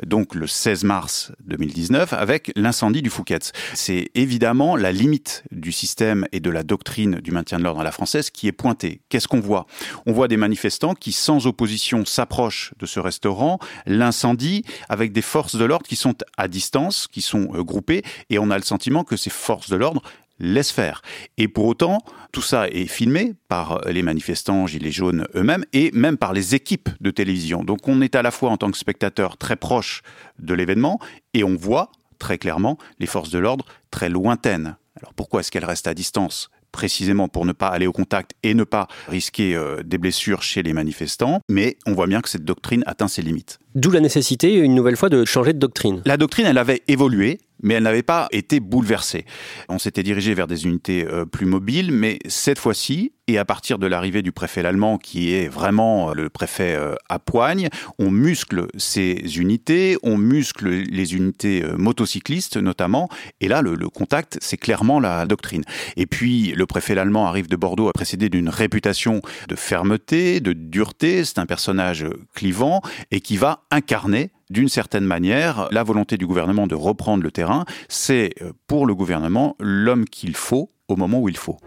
donc 0.06 0.36
le 0.36 0.48
16 0.48 0.84
mars 0.84 1.32
2019, 1.46 2.14
avec 2.14 2.52
l'incendie 2.56 3.02
du 3.02 3.10
Fouquet's. 3.10 3.52
C'est 3.74 4.10
évidemment 4.16 4.76
la 4.76 4.92
limite 4.92 5.44
du 5.52 5.72
système 5.72 6.28
et 6.32 6.40
de 6.40 6.50
la 6.50 6.64
doctrine 6.64 7.20
du 7.20 7.32
maintien 7.32 7.60
de 7.60 7.64
l'ordre 7.64 7.82
à 7.82 7.84
la 7.84 7.92
française 7.92 8.30
qui 8.30 8.48
est 8.48 8.52
pointée. 8.52 9.02
Qu'est-ce 9.10 9.28
qu'on 9.28 9.40
voit? 9.40 9.66
On 10.06 10.14
voit 10.14 10.28
des 10.28 10.38
manifestants 10.38 10.96
qui, 10.96 11.12
sans 11.12 11.48
opposition, 11.48 12.06
s'approchent 12.06 12.74
de 12.80 12.86
ce 12.86 13.00
restaurant, 13.00 13.60
l'incendie, 13.86 14.64
avec 14.90 15.12
des 15.12 15.22
forces 15.22 15.56
de 15.56 15.66
l'ordre 15.66 15.86
qui 15.88 15.96
sont 15.96 16.16
à 16.38 16.48
distance, 16.48 17.08
qui 17.08 17.22
sont 17.22 17.46
groupées, 17.64 18.04
et 18.30 18.40
on 18.40 18.50
a 18.50 18.58
le 18.58 18.64
sentiment 18.64 19.04
que 19.04 19.18
ces 19.18 19.30
forces 19.30 19.70
de 19.70 19.76
l'ordre 19.76 19.83
l'ordre 19.84 20.02
laisse 20.40 20.72
faire. 20.72 21.02
Et 21.38 21.48
pour 21.48 21.66
autant, 21.66 22.00
tout 22.32 22.42
ça 22.42 22.68
est 22.68 22.88
filmé 22.88 23.34
par 23.48 23.82
les 23.88 24.02
manifestants 24.02 24.66
gilets 24.68 24.92
jaunes 24.92 25.28
eux-mêmes 25.36 25.66
et 25.74 25.92
même 25.94 26.18
par 26.18 26.34
les 26.34 26.56
équipes 26.56 26.90
de 27.02 27.12
télévision. 27.12 27.64
Donc 27.64 27.88
on 27.88 28.02
est 28.02 28.16
à 28.16 28.22
la 28.22 28.32
fois 28.32 28.50
en 28.50 28.58
tant 28.58 28.72
que 28.72 28.78
spectateur 28.78 29.38
très 29.38 29.56
proche 29.56 30.02
de 30.40 30.54
l'événement 30.54 31.00
et 31.34 31.44
on 31.44 31.56
voit 31.56 31.92
très 32.18 32.38
clairement 32.38 32.78
les 33.00 33.06
forces 33.06 33.30
de 33.30 33.40
l'ordre 33.40 33.66
très 33.92 34.10
lointaines. 34.10 34.78
Alors 35.00 35.14
pourquoi 35.14 35.42
est-ce 35.42 35.52
qu'elles 35.52 35.66
restent 35.66 35.88
à 35.88 35.94
distance 35.94 36.50
précisément 36.74 37.30
pour 37.30 37.46
ne 37.46 37.54
pas 37.54 37.68
aller 37.68 37.88
au 37.88 37.94
contact 37.94 38.32
et 38.42 38.54
ne 38.54 38.66
pas 38.66 38.88
risquer 39.08 39.56
euh, 39.56 39.84
des 39.84 39.98
blessures 39.98 40.42
chez 40.42 40.64
les 40.64 40.74
manifestants, 40.74 41.40
mais 41.48 41.78
on 41.86 41.94
voit 41.94 42.08
bien 42.08 42.20
que 42.20 42.28
cette 42.28 42.44
doctrine 42.44 42.84
atteint 42.86 43.08
ses 43.08 43.22
limites. 43.22 43.60
D'où 43.76 43.92
la 43.92 44.02
nécessité, 44.02 44.56
une 44.56 44.76
nouvelle 44.76 44.98
fois, 44.98 45.10
de 45.10 45.24
changer 45.24 45.54
de 45.54 45.60
doctrine. 45.60 46.02
La 46.06 46.18
doctrine, 46.18 46.48
elle 46.48 46.58
avait 46.58 46.82
évolué, 46.88 47.40
mais 47.64 47.76
elle 47.76 47.84
n'avait 47.84 48.04
pas 48.04 48.28
été 48.32 48.60
bouleversée. 48.60 49.26
On 49.70 49.80
s'était 49.80 50.04
dirigé 50.04 50.36
vers 50.36 50.48
des 50.48 50.66
unités 50.66 51.08
euh, 51.08 51.26
plus 51.26 51.46
mobiles, 51.46 51.92
mais 51.92 52.20
cette 52.28 52.60
fois-ci, 52.60 53.14
et 53.28 53.38
à 53.38 53.46
partir 53.46 53.80
de 53.80 53.88
l'arrivée 53.88 54.22
du 54.22 54.34
préfet 54.34 54.66
allemand, 54.66 54.98
qui 54.98 55.34
est 55.34 55.48
vraiment 55.48 56.10
euh, 56.10 56.14
le 56.14 56.30
préfet 56.30 56.76
euh, 56.76 56.96
à 57.10 57.20
poigne, 57.20 57.70
on 57.98 58.12
muscle 58.12 58.68
ces 58.78 59.40
unités, 59.40 59.98
on 60.04 60.18
muscle 60.18 60.70
les 60.70 61.16
unités 61.16 61.64
motocyclistes 61.78 62.58
notamment, 62.58 63.10
et 63.40 63.48
là, 63.48 63.62
le, 63.62 63.78
contact, 63.90 64.38
c'est 64.42 64.58
clairement 64.58 65.00
la 65.00 65.26
doctrine. 65.26 65.64
Et 65.96 66.06
puis, 66.06 66.52
le 66.52 66.66
préfet 66.66 66.98
allemand 66.98 67.28
arrive 67.28 67.48
de 67.48 67.56
Bordeaux, 67.56 67.90
précédé 67.94 68.30
d'une 68.30 68.50
réputation 68.50 69.22
de 69.48 69.56
fermeté, 69.56 70.42
de 70.42 70.54
dureté, 70.54 71.24
c'est 71.24 71.40
un 71.40 71.46
personnage 71.46 72.06
clivant, 72.36 72.82
et 73.12 73.22
qui 73.22 73.38
va 73.38 73.64
incarner 73.72 74.32
d'une 74.50 74.70
certaine 74.70 75.06
manière, 75.06 75.68
la 75.72 75.84
volonté 75.84 76.18
du 76.18 76.28
gouvernement 76.28 76.68
de 76.68 76.76
reprendre 76.76 77.24
le 77.24 77.32
terrain, 77.32 77.66
c'est 77.88 78.32
euh, 78.42 78.52
pour 78.68 78.86
le 78.86 78.96
gouvernement 78.96 79.56
l'homme 79.60 80.06
qu'il 80.06 80.36
faut 80.36 80.72
au 80.88 80.96
moment 80.96 81.20
où 81.20 81.30
il 81.30 81.38
faut. 81.38 81.58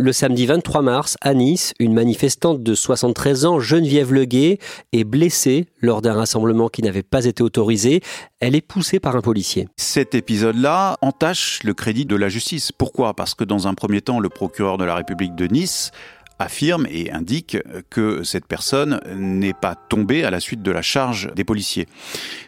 Le 0.00 0.12
samedi 0.12 0.46
23 0.46 0.82
mars, 0.82 1.16
à 1.22 1.34
Nice, 1.34 1.74
une 1.80 1.92
manifestante 1.92 2.62
de 2.62 2.74
73 2.76 3.46
ans, 3.46 3.58
Geneviève 3.58 4.14
Leguet, 4.14 4.60
est 4.92 5.02
blessée 5.02 5.66
lors 5.80 6.02
d'un 6.02 6.12
rassemblement 6.12 6.68
qui 6.68 6.82
n'avait 6.82 7.02
pas 7.02 7.24
été 7.24 7.42
autorisé. 7.42 8.00
Elle 8.38 8.54
est 8.54 8.60
poussée 8.60 9.00
par 9.00 9.16
un 9.16 9.22
policier. 9.22 9.66
Cet 9.76 10.14
épisode-là 10.14 10.98
entache 11.02 11.64
le 11.64 11.74
crédit 11.74 12.06
de 12.06 12.14
la 12.14 12.28
justice. 12.28 12.70
Pourquoi? 12.70 13.14
Parce 13.14 13.34
que 13.34 13.42
dans 13.42 13.66
un 13.66 13.74
premier 13.74 14.00
temps, 14.00 14.20
le 14.20 14.28
procureur 14.28 14.78
de 14.78 14.84
la 14.84 14.94
République 14.94 15.34
de 15.34 15.48
Nice 15.48 15.90
affirme 16.38 16.86
et 16.90 17.10
indique 17.10 17.56
que 17.90 18.22
cette 18.22 18.46
personne 18.46 19.00
n'est 19.14 19.54
pas 19.54 19.74
tombée 19.74 20.24
à 20.24 20.30
la 20.30 20.40
suite 20.40 20.62
de 20.62 20.70
la 20.70 20.82
charge 20.82 21.32
des 21.34 21.44
policiers. 21.44 21.86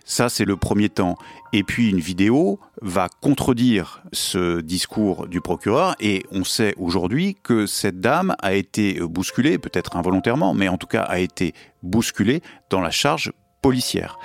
Ça, 0.04 0.28
c'est 0.28 0.44
le 0.44 0.56
premier 0.56 0.88
temps. 0.88 1.16
Et 1.52 1.64
puis 1.64 1.90
une 1.90 1.98
vidéo 1.98 2.60
va 2.80 3.08
contredire 3.20 4.02
ce 4.12 4.60
discours 4.60 5.26
du 5.26 5.40
procureur 5.40 5.96
et 5.98 6.24
on 6.30 6.44
sait 6.44 6.74
aujourd'hui 6.78 7.36
que 7.42 7.66
cette 7.66 8.00
dame 8.00 8.36
a 8.40 8.54
été 8.54 9.00
bousculée, 9.00 9.58
peut-être 9.58 9.96
involontairement, 9.96 10.54
mais 10.54 10.68
en 10.68 10.76
tout 10.78 10.86
cas 10.86 11.02
a 11.02 11.18
été 11.18 11.52
bousculée 11.82 12.40
dans 12.70 12.80
la 12.80 12.90
charge 12.90 13.32
policière. 13.62 14.18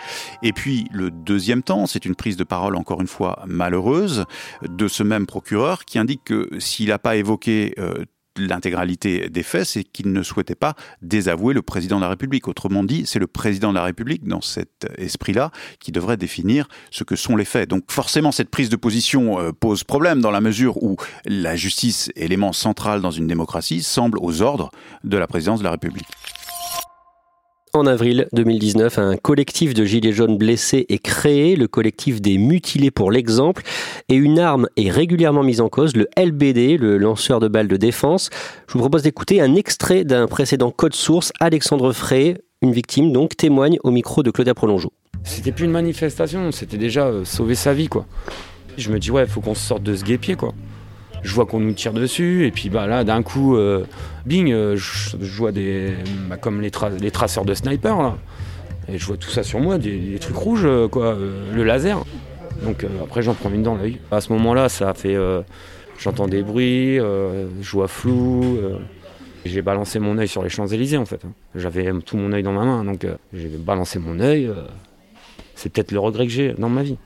Et 0.44 0.54
puis 0.54 0.88
le 0.92 1.12
deuxième 1.12 1.64
temps, 1.64 1.88
c'est 1.88 2.06
une 2.06 2.16
prise 2.16 2.38
de 2.38 2.44
parole 2.44 2.76
encore 2.76 3.02
une 3.02 3.08
fois 3.08 3.44
malheureuse 3.48 4.26
de 4.62 4.88
ce 4.88 5.04
même 5.04 5.26
procureur 5.26 5.86
qui 5.86 6.00
indique 6.00 6.24
que 6.24 6.50
s'il 6.60 6.90
n'a 6.90 7.00
pas 7.00 7.16
évoqué 7.16 7.74
euh, 7.80 8.06
l'intégralité 8.38 9.30
des 9.30 9.44
faits, 9.44 9.66
c'est 9.66 9.84
qu'il 9.84 10.12
ne 10.12 10.24
souhaitait 10.24 10.56
pas 10.56 10.76
désavouer 11.02 11.54
le 11.54 11.62
président 11.62 11.98
de 11.98 12.02
la 12.02 12.10
République. 12.10 12.48
Autrement 12.48 12.84
dit, 12.84 13.04
c'est 13.06 13.20
le 13.20 13.28
président 13.28 13.70
de 13.70 13.76
la 13.76 13.84
République, 13.84 14.28
dans 14.28 14.42
cet 14.42 14.88
esprit-là, 14.98 15.52
qui 15.80 15.92
devrait 15.92 16.18
définir 16.18 16.68
ce 16.92 17.04
que 17.04 17.16
sont 17.16 17.36
les 17.36 17.46
faits. 17.46 17.70
Donc 17.70 17.92
forcément, 17.92 18.32
cette 18.32 18.50
prise 18.50 18.70
de 18.70 18.76
position 18.76 19.40
euh, 19.40 19.52
pose 19.52 19.84
problème 19.84 20.22
dans 20.22 20.32
la 20.32 20.42
mesure 20.42 20.82
où 20.84 20.98
la 21.26 21.56
justice, 21.56 22.12
élément 22.16 22.54
central 22.54 23.02
dans 23.02 23.12
une 23.12 23.28
démocratie, 23.28 23.84
semble 23.84 24.18
aux 24.22 24.42
ordres 24.42 24.72
de 25.04 25.18
la 25.18 25.28
présidence 25.28 25.60
de 25.60 25.64
la 25.64 25.72
République. 25.72 26.08
En 27.76 27.88
avril 27.88 28.30
2019, 28.32 29.00
un 29.00 29.18
collectif 29.18 29.74
de 29.74 29.84
gilets 29.84 30.14
jaunes 30.14 30.38
blessés 30.38 30.86
est 30.88 31.00
créé, 31.00 31.58
le 31.58 31.68
collectif 31.68 32.22
des 32.22 32.38
mutilés 32.38 32.90
pour 32.90 33.12
l'exemple, 33.12 33.64
et 34.08 34.16
une 34.16 34.40
arme 34.40 34.70
est 34.78 34.90
régulièrement 34.90 35.44
mise 35.44 35.60
en 35.60 35.68
cause, 35.68 35.94
le 35.94 36.08
LBD, 36.16 36.78
le 36.78 36.98
lanceur 36.98 37.42
de 37.42 37.50
balles 37.50 37.68
de 37.68 37.76
défense. 37.76 38.30
Je 38.68 38.74
vous 38.74 38.80
propose 38.80 39.02
d'écouter 39.02 39.42
un 39.42 39.56
extrait 39.56 40.06
d'un 40.06 40.26
précédent 40.28 40.72
code 40.72 40.96
source. 40.96 41.34
Alexandre 41.42 41.92
Frey, 41.92 42.38
une 42.62 42.72
victime 42.72 43.12
donc, 43.12 43.36
témoigne 43.36 43.78
au 43.84 43.92
micro 43.92 44.24
de 44.24 44.32
Claudia 44.32 44.54
Prolongeau. 44.54 44.94
C'était 45.26 45.52
plus 45.52 45.66
une 45.66 45.72
manifestation, 45.72 46.54
c'était 46.54 46.78
déjà 46.78 47.08
euh, 47.08 47.26
sauver 47.26 47.56
sa 47.56 47.74
vie 47.74 47.90
quoi. 47.90 48.06
Je 48.78 48.90
me 48.90 49.00
dis 49.00 49.12
ouais, 49.12 49.24
il 49.24 49.30
faut 49.30 49.42
qu'on 49.42 49.54
sorte 49.54 49.84
de 49.84 49.98
ce 49.98 50.06
guépier 50.06 50.38
quoi 50.38 50.54
je 51.26 51.34
vois 51.34 51.48
qu'on 51.48 51.60
nous 51.60 51.74
tire 51.74 51.92
dessus, 51.92 52.46
et 52.46 52.52
puis 52.52 52.70
bah, 52.70 52.86
là, 52.86 53.04
d'un 53.04 53.24
coup, 53.24 53.58
euh, 53.58 53.84
bing, 54.28 54.52
euh, 54.52 54.78
je, 54.78 55.18
vois 55.38 55.52
des. 55.52 55.94
Bah, 56.30 56.38
comme 56.38 56.62
les, 56.62 56.70
traceurs 56.70 57.46
de 57.46 57.54
sniper, 57.56 57.98
là. 57.98 58.18
Et 58.88 59.00
je 59.00 59.06
vois 59.08 59.18
tout 59.18 59.32
ça 59.32 59.42
sur 59.42 59.60
moi, 59.60 59.80
des, 59.80 60.20
trucs 60.20 60.36
rouges, 60.36 60.66
euh, 60.66 60.88
quoi, 60.88 61.18
le 61.54 61.64
laser. 61.64 62.06
Donc 62.64 62.86
après, 63.04 63.24
j'en 63.24 63.34
prends 63.34 63.50
une 63.50 63.64
dans 63.64 63.76
l'œil. 63.76 63.98
À 64.12 64.22
ce 64.22 64.32
moment-là, 64.34 64.70
ça 64.70 64.94
fait. 64.94 65.18
J'entends 65.98 66.28
des 66.28 66.44
bruits, 66.44 66.98
je 66.98 67.72
vois 67.72 67.88
flou. 67.88 68.60
j'ai 69.44 69.62
balancé 69.62 70.00
mon 70.00 70.18
œil 70.18 70.28
sur 70.28 70.44
les 70.44 70.50
Champs-Élysées, 70.50 70.98
en 70.98 71.06
fait. 71.06 71.22
J'avais 71.56 71.92
tout 72.06 72.18
mon 72.18 72.32
œil 72.32 72.44
dans 72.44 72.54
ma 72.54 72.64
main, 72.64 72.86
donc 72.86 73.06
j'ai 73.34 73.50
balancé 73.50 74.00
mon 74.00 74.20
œil. 74.20 74.50
C'est 75.56 75.70
peut-être 75.70 75.92
le 75.92 76.00
regret 76.00 76.28
que 76.28 76.32
j'ai 76.32 76.54
dans 76.54 76.70
ma 76.70 76.84
vie. 76.84 76.98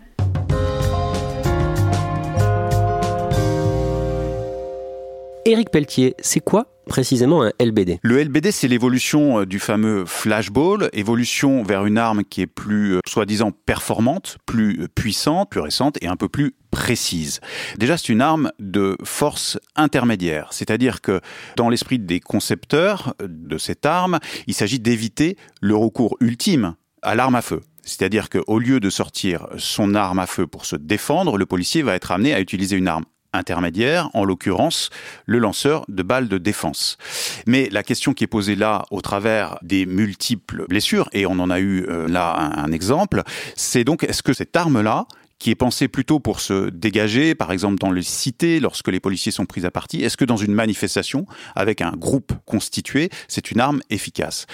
Éric 5.49 5.71
Pelletier, 5.71 6.13
c'est 6.21 6.41
quoi 6.41 6.67
précisément 6.87 7.41
un 7.41 7.51
LBD 7.59 7.97
Le 8.03 8.23
LBD, 8.23 8.51
c'est 8.51 8.67
l'évolution 8.67 9.39
euh, 9.39 9.45
du 9.47 9.57
fameux 9.57 10.05
flashball, 10.05 10.91
évolution 10.93 11.63
vers 11.63 11.87
une 11.87 11.97
arme 11.97 12.23
qui 12.23 12.41
est 12.41 12.47
plus, 12.47 12.93
euh, 12.93 12.99
soi-disant, 13.07 13.51
performante, 13.51 14.37
plus 14.45 14.83
euh, 14.83 14.87
puissante, 14.87 15.49
plus 15.49 15.59
récente 15.59 15.97
et 16.03 16.07
un 16.07 16.15
peu 16.17 16.29
plus 16.29 16.53
précise. 16.69 17.39
Déjà, 17.79 17.97
c'est 17.97 18.09
une 18.09 18.21
arme 18.21 18.51
de 18.59 18.95
force 19.03 19.57
intermédiaire, 19.75 20.49
c'est-à-dire 20.51 21.01
que 21.01 21.19
dans 21.55 21.69
l'esprit 21.69 21.97
des 21.97 22.19
concepteurs 22.19 23.15
de 23.19 23.57
cette 23.57 23.87
arme, 23.87 24.19
il 24.45 24.53
s'agit 24.53 24.79
d'éviter 24.79 25.35
le 25.61 25.75
recours 25.75 26.15
ultime 26.19 26.75
à 27.01 27.15
l'arme 27.15 27.33
à 27.33 27.41
feu. 27.41 27.61
C'est-à-dire 27.81 28.29
qu'au 28.29 28.59
lieu 28.59 28.79
de 28.79 28.91
sortir 28.91 29.47
son 29.57 29.95
arme 29.95 30.19
à 30.19 30.27
feu 30.27 30.45
pour 30.45 30.67
se 30.67 30.75
défendre, 30.75 31.39
le 31.39 31.47
policier 31.47 31.81
va 31.81 31.95
être 31.95 32.11
amené 32.11 32.35
à 32.35 32.39
utiliser 32.39 32.75
une 32.75 32.87
arme 32.87 33.05
intermédiaire, 33.33 34.09
en 34.13 34.23
l'occurrence 34.23 34.89
le 35.25 35.39
lanceur 35.39 35.85
de 35.87 36.03
balles 36.03 36.27
de 36.27 36.37
défense. 36.37 36.97
Mais 37.45 37.69
la 37.71 37.83
question 37.83 38.13
qui 38.13 38.23
est 38.23 38.27
posée 38.27 38.55
là 38.55 38.85
au 38.91 39.01
travers 39.01 39.57
des 39.61 39.85
multiples 39.85 40.65
blessures, 40.67 41.09
et 41.13 41.25
on 41.25 41.39
en 41.39 41.49
a 41.49 41.59
eu 41.59 41.85
euh, 41.87 42.07
là 42.07 42.33
un, 42.57 42.71
exemple, 42.71 43.23
c'est 43.55 43.83
donc 43.83 44.03
est-ce 44.03 44.23
que 44.23 44.33
cette 44.33 44.55
arme-là, 44.55 45.05
qui 45.39 45.51
est 45.51 45.55
pensée 45.55 45.87
plutôt 45.87 46.19
pour 46.19 46.41
se 46.41 46.69
dégager, 46.69 47.33
par 47.33 47.51
exemple 47.51 47.77
dans 47.79 47.91
les 47.91 48.03
cités, 48.03 48.59
lorsque 48.59 48.89
les 48.89 48.99
policiers 48.99 49.31
sont 49.31 49.45
pris 49.45 49.65
à 49.65 49.71
partie, 49.71 50.03
est-ce 50.03 50.17
que 50.17 50.25
dans 50.25 50.37
une 50.37 50.53
manifestation, 50.53 51.25
avec 51.55 51.81
un 51.81 51.91
groupe 51.91 52.33
constitué, 52.45 53.09
c'est 53.27 53.51
une 53.51 53.61
arme 53.61 53.81
efficace? 53.89 54.47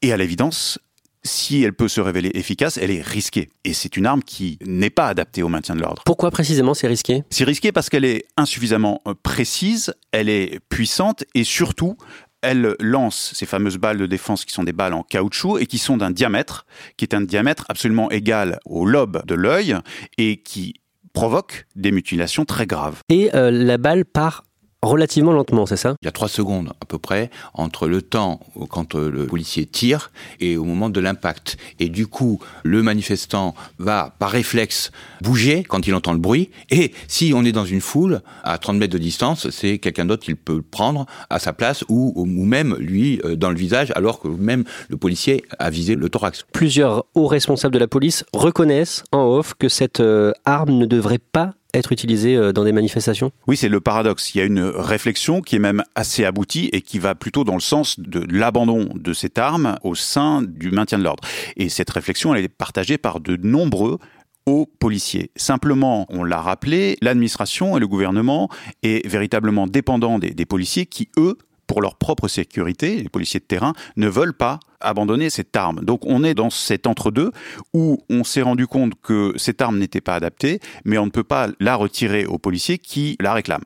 Et 0.00 0.12
à 0.12 0.16
l'évidence, 0.16 0.78
si 1.24 1.62
elle 1.62 1.72
peut 1.72 1.88
se 1.88 2.00
révéler 2.00 2.30
efficace, 2.34 2.78
elle 2.78 2.90
est 2.90 3.02
risquée. 3.02 3.48
Et 3.64 3.74
c'est 3.74 3.96
une 3.96 4.06
arme 4.06 4.22
qui 4.22 4.58
n'est 4.64 4.90
pas 4.90 5.06
adaptée 5.06 5.42
au 5.42 5.48
maintien 5.48 5.74
de 5.74 5.80
l'ordre. 5.80 6.02
Pourquoi 6.04 6.30
précisément 6.30 6.74
c'est 6.74 6.88
risqué? 6.88 7.22
C'est 7.30 7.44
risqué 7.44 7.72
parce 7.72 7.88
qu'elle 7.88 8.04
est 8.04 8.26
insuffisamment 8.36 9.02
euh, 9.06 9.14
précise, 9.22 9.94
elle 10.10 10.28
est 10.28 10.60
puissante 10.68 11.24
et 11.34 11.44
surtout, 11.44 11.96
elle 12.42 12.74
lance 12.80 13.32
ces 13.34 13.46
fameuses 13.46 13.78
balles 13.78 13.98
de 13.98 14.06
défense 14.06 14.44
qui 14.44 14.52
sont 14.52 14.64
des 14.64 14.72
balles 14.72 14.94
en 14.94 15.04
caoutchouc 15.04 15.58
et 15.58 15.66
qui 15.66 15.78
sont 15.78 15.96
d'un 15.96 16.10
diamètre, 16.10 16.66
qui 16.96 17.04
est 17.04 17.14
un 17.14 17.20
diamètre 17.20 17.64
absolument 17.68 18.10
égal 18.10 18.58
au 18.64 18.84
lobe 18.84 19.24
de 19.26 19.34
l'œil 19.34 19.76
et 20.18 20.42
qui 20.42 20.74
provoque 21.12 21.66
des 21.76 21.92
mutilations 21.92 22.44
très 22.44 22.66
graves. 22.66 23.00
Et 23.08 23.34
euh, 23.34 23.50
la 23.50 23.78
balle 23.78 24.04
part 24.04 24.42
relativement 24.82 25.32
lentement, 25.32 25.66
c'est 25.66 25.76
ça? 25.76 25.94
Il 26.02 26.06
y 26.06 26.08
a 26.08 26.12
trois 26.12 26.28
secondes 26.28 26.72
à 26.80 26.84
peu 26.84 26.98
près 26.98 27.30
entre 27.54 27.88
le 27.88 28.02
temps 28.02 28.40
quand 28.68 28.94
euh, 28.94 29.10
le 29.10 29.26
policier 29.26 29.66
tire 29.66 30.10
et 30.40 30.56
au 30.56 30.64
moment 30.64 30.90
de 30.90 31.00
l'impact. 31.00 31.56
Et 31.78 31.88
du 31.88 32.06
coup, 32.06 32.40
le 32.64 32.82
manifestant 32.82 33.54
va 33.78 34.14
par 34.18 34.30
réflexe 34.30 34.90
bouger 35.20 35.62
quand 35.62 35.86
il 35.86 35.94
entend 35.94 36.12
le 36.12 36.18
bruit. 36.18 36.50
Et 36.70 36.92
si 37.08 37.32
on 37.34 37.44
est 37.44 37.52
dans 37.52 37.64
une 37.64 37.80
foule 37.80 38.22
à 38.42 38.58
30 38.58 38.76
mètres 38.76 38.92
de 38.92 38.98
distance, 38.98 39.50
c'est 39.50 39.78
quelqu'un 39.78 40.04
d'autre 40.04 40.24
qui 40.24 40.34
peut 40.34 40.62
prendre 40.62 41.06
à 41.30 41.38
sa 41.38 41.52
place 41.52 41.84
ou, 41.88 42.12
ou 42.16 42.44
même 42.44 42.76
lui 42.78 43.20
euh, 43.24 43.36
dans 43.36 43.50
le 43.50 43.56
visage 43.56 43.92
alors 43.94 44.20
que 44.20 44.28
même 44.28 44.64
le 44.88 44.96
policier 44.96 45.44
a 45.58 45.70
visé 45.70 45.94
le 45.94 46.08
thorax. 46.08 46.44
Plusieurs 46.52 47.04
hauts 47.14 47.26
responsables 47.26 47.74
de 47.74 47.78
la 47.78 47.88
police 47.88 48.24
reconnaissent 48.32 49.04
en 49.12 49.24
off 49.24 49.54
que 49.54 49.68
cette 49.68 50.00
euh, 50.00 50.32
arme 50.44 50.72
ne 50.72 50.86
devrait 50.86 51.18
pas 51.18 51.54
être 51.74 51.92
utilisé 51.92 52.36
euh, 52.36 52.52
dans 52.52 52.64
des 52.64 52.72
manifestations? 52.72 53.32
Oui, 53.46 53.56
c'est 53.56 53.68
le 53.68 53.80
paradoxe. 53.80 54.34
Il 54.34 54.38
y 54.38 54.40
a 54.40 54.44
une 54.44 54.62
réflexion 54.62 55.40
qui 55.40 55.56
est 55.56 55.60
même 55.60 55.82
assez 55.94 56.24
aboutie 56.24 56.68
et 56.72 56.82
qui 56.82 56.98
va 56.98 57.14
plutôt 57.14 57.44
dans 57.44 57.54
le 57.54 57.60
sens 57.60 57.98
de 57.98 58.26
l'abandon 58.30 58.88
de 58.94 59.12
cette 59.12 59.38
arme 59.38 59.76
au 59.82 59.94
sein 59.94 60.42
du 60.42 60.70
maintien 60.70 60.98
de 60.98 61.04
l'ordre. 61.04 61.26
Et 61.56 61.68
cette 61.68 61.90
réflexion, 61.90 62.34
elle 62.34 62.44
est 62.44 62.48
partagée 62.48 62.98
par 62.98 63.20
de 63.20 63.36
nombreux 63.36 63.98
hauts 64.46 64.68
policiers. 64.78 65.30
Simplement, 65.36 66.06
on 66.08 66.24
l'a 66.24 66.40
rappelé, 66.40 66.96
l'administration 67.00 67.76
et 67.76 67.80
le 67.80 67.86
gouvernement 67.86 68.48
est 68.82 69.06
véritablement 69.06 69.66
dépendant 69.66 70.18
des 70.18 70.46
policiers 70.46 70.86
qui, 70.86 71.08
eux, 71.16 71.38
pour 71.72 71.80
leur 71.80 71.96
propre 71.96 72.28
sécurité, 72.28 72.96
les 72.96 73.08
policiers 73.08 73.40
de 73.40 73.46
terrain 73.46 73.72
ne 73.96 74.06
veulent 74.06 74.34
pas 74.34 74.60
abandonner 74.82 75.30
cette 75.30 75.56
arme. 75.56 75.80
Donc 75.84 76.00
on 76.04 76.24
est 76.24 76.34
dans 76.34 76.50
cet 76.50 76.86
entre-deux 76.86 77.32
où 77.72 77.98
on 78.10 78.24
s'est 78.24 78.42
rendu 78.42 78.66
compte 78.66 78.92
que 79.02 79.32
cette 79.36 79.60
arme 79.62 79.78
n'était 79.78 80.00
pas 80.00 80.14
adaptée, 80.14 80.60
mais 80.84 80.98
on 80.98 81.06
ne 81.06 81.10
peut 81.10 81.24
pas 81.24 81.48
la 81.60 81.76
retirer 81.76 82.26
aux 82.26 82.38
policiers 82.38 82.78
qui 82.78 83.16
la 83.20 83.32
réclament. 83.32 83.64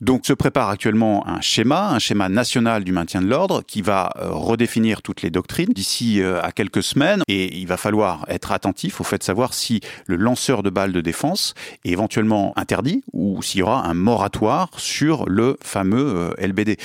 Donc 0.00 0.26
se 0.26 0.32
prépare 0.32 0.68
actuellement 0.68 1.26
un 1.26 1.40
schéma, 1.40 1.90
un 1.90 1.98
schéma 1.98 2.28
national 2.28 2.84
du 2.84 2.92
maintien 2.92 3.22
de 3.22 3.26
l'ordre 3.26 3.62
qui 3.66 3.82
va 3.82 4.10
euh, 4.16 4.30
redéfinir 4.30 5.02
toutes 5.02 5.22
les 5.22 5.30
doctrines 5.30 5.72
d'ici 5.72 6.20
euh, 6.20 6.40
à 6.42 6.52
quelques 6.52 6.82
semaines 6.82 7.22
et 7.28 7.56
il 7.56 7.66
va 7.66 7.76
falloir 7.76 8.24
être 8.28 8.52
attentif 8.52 9.00
au 9.00 9.04
fait 9.04 9.18
de 9.18 9.22
savoir 9.22 9.54
si 9.54 9.80
le 10.06 10.16
lanceur 10.16 10.62
de 10.62 10.70
balles 10.70 10.92
de 10.92 11.00
défense 11.00 11.54
est 11.84 11.90
éventuellement 11.90 12.52
interdit 12.56 13.02
ou 13.12 13.42
s'il 13.42 13.60
y 13.60 13.62
aura 13.62 13.86
un 13.86 13.94
moratoire 13.94 14.70
sur 14.76 15.28
le 15.28 15.56
fameux 15.62 16.34
euh, 16.38 16.46
LBD. 16.46 16.76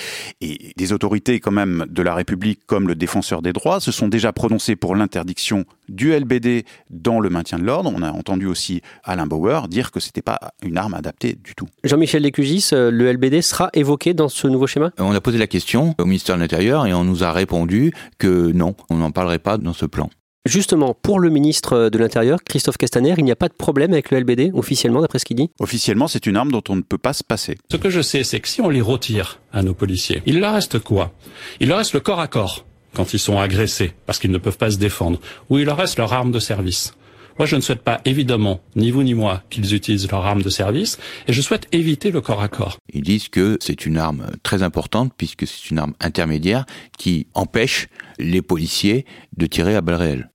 Et 0.42 0.74
des 0.76 0.94
autorités 0.94 1.40
quand 1.40 1.52
même 1.52 1.86
de 1.90 2.02
la 2.02 2.14
République 2.14 2.60
comme 2.66 2.88
le 2.88 2.96
défenseur 2.96 3.42
des 3.42 3.54
se 3.80 3.92
sont 3.92 4.08
déjà 4.08 4.34
prononcés 4.34 4.76
pour 4.76 4.96
l'interdiction 4.96 5.66
du 5.90 6.12
LBD 6.12 6.66
dans 6.90 7.20
le 7.20 7.30
maintien 7.30 7.60
de 7.60 7.64
l'ordre. 7.64 7.92
On 7.96 8.02
a 8.02 8.12
entendu 8.12 8.46
aussi 8.46 8.82
Alain 9.04 9.26
Bauer 9.26 9.68
dire 9.68 9.92
que 9.92 10.00
c'était 10.00 10.22
pas 10.22 10.40
une 10.62 10.78
arme 10.78 10.94
adaptée 10.94 11.38
du 11.44 11.56
tout. 11.56 11.68
Jean-Michel 11.84 12.24
Lécugis, 12.24 12.70
euh, 12.74 12.92
le 12.92 13.12
LBD 13.12 13.42
sera 13.42 13.70
évoqué 13.74 14.14
dans 14.14 14.30
ce 14.30 14.48
nouveau 14.48 14.68
schéma? 14.68 14.92
On 15.00 15.14
a 15.14 15.22
posé 15.22 15.38
la 15.38 15.48
question 15.48 15.96
au 15.98 16.06
ministère 16.06 16.36
de 16.36 16.42
l'Intérieur 16.42 16.86
et 16.86 16.94
on 16.94 17.04
nous 17.04 17.24
a 17.24 17.32
répondu 17.32 17.94
que 18.18 18.52
non, 18.52 18.76
on 18.90 18.98
n'en 18.98 19.12
parlerait 19.12 19.40
pas 19.40 19.58
dans 19.58 19.74
ce 19.74 19.86
plan. 19.86 20.10
Justement, 20.48 20.94
pour 20.94 21.20
le 21.20 21.30
ministre 21.30 21.90
de 21.90 21.98
l'Intérieur, 21.98 22.40
Christophe 22.42 22.78
Castaner, 22.78 23.16
il 23.18 23.26
n'y 23.26 23.32
a 23.32 23.36
pas 23.36 23.50
de 23.50 23.54
problème 23.54 23.92
avec 23.92 24.12
le 24.12 24.20
LBD, 24.20 24.52
officiellement, 24.54 25.02
d'après 25.02 25.20
ce 25.20 25.26
qu'il 25.26 25.36
dit? 25.36 25.50
Officiellement, 25.60 26.08
c'est 26.08 26.26
une 26.26 26.38
arme 26.38 26.52
dont 26.52 26.64
on 26.70 26.78
ne 26.78 26.82
peut 26.82 26.98
pas 26.98 27.12
se 27.12 27.24
passer. 27.24 27.58
Ce 27.70 27.76
que 27.76 27.90
je 27.90 28.02
sais, 28.02 28.24
c'est 28.24 28.40
que 28.40 28.48
si 28.48 28.62
on 28.62 28.70
les 28.70 28.80
retire 28.80 29.42
à 29.52 29.62
nos 29.62 29.74
policiers, 29.74 30.22
il 30.26 30.40
leur 30.40 30.54
reste 30.54 30.80
quoi? 30.80 31.12
Il 31.60 31.68
leur 31.68 31.80
reste 31.80 31.94
le 31.94 32.00
corps 32.00 32.22
à 32.22 32.28
corps 32.28 32.67
quand 32.98 33.14
ils 33.14 33.20
sont 33.20 33.38
agressés, 33.38 33.94
parce 34.08 34.18
qu'ils 34.18 34.32
ne 34.32 34.40
peuvent 34.40 34.58
pas 34.58 34.72
se 34.72 34.78
défendre, 34.78 35.20
ou 35.50 35.60
il 35.60 35.66
leur 35.66 35.78
reste 35.78 36.00
leur 36.00 36.12
arme 36.12 36.32
de 36.32 36.40
service. 36.40 36.96
Moi, 37.38 37.46
je 37.46 37.56
ne 37.56 37.62
souhaite 37.62 37.84
pas, 37.84 38.02
évidemment, 38.04 38.62
ni 38.76 38.90
vous 38.90 39.04
ni 39.04 39.14
moi, 39.14 39.44
qu'ils 39.52 39.76
utilisent 39.76 40.10
leur 40.10 40.26
arme 40.26 40.42
de 40.42 40.50
service, 40.50 40.98
et 41.28 41.34
je 41.34 41.42
souhaite 41.42 41.68
éviter 41.72 42.10
le 42.10 42.22
corps 42.22 42.42
à 42.42 42.48
corps. 42.48 42.78
Ils 42.92 43.04
disent 43.04 43.30
que 43.30 43.60
c'est 43.62 43.86
une 43.86 43.98
arme 43.98 44.32
très 44.42 44.64
importante, 44.64 45.14
puisque 45.16 45.46
c'est 45.46 45.70
une 45.70 45.78
arme 45.78 45.94
intermédiaire 46.02 46.66
qui 46.98 47.28
empêche 47.36 47.88
les 48.18 48.42
policiers 48.42 49.06
de 49.38 49.46
tirer 49.46 49.76
à 49.76 49.82
balles 49.82 49.96
réelles. 49.96 50.30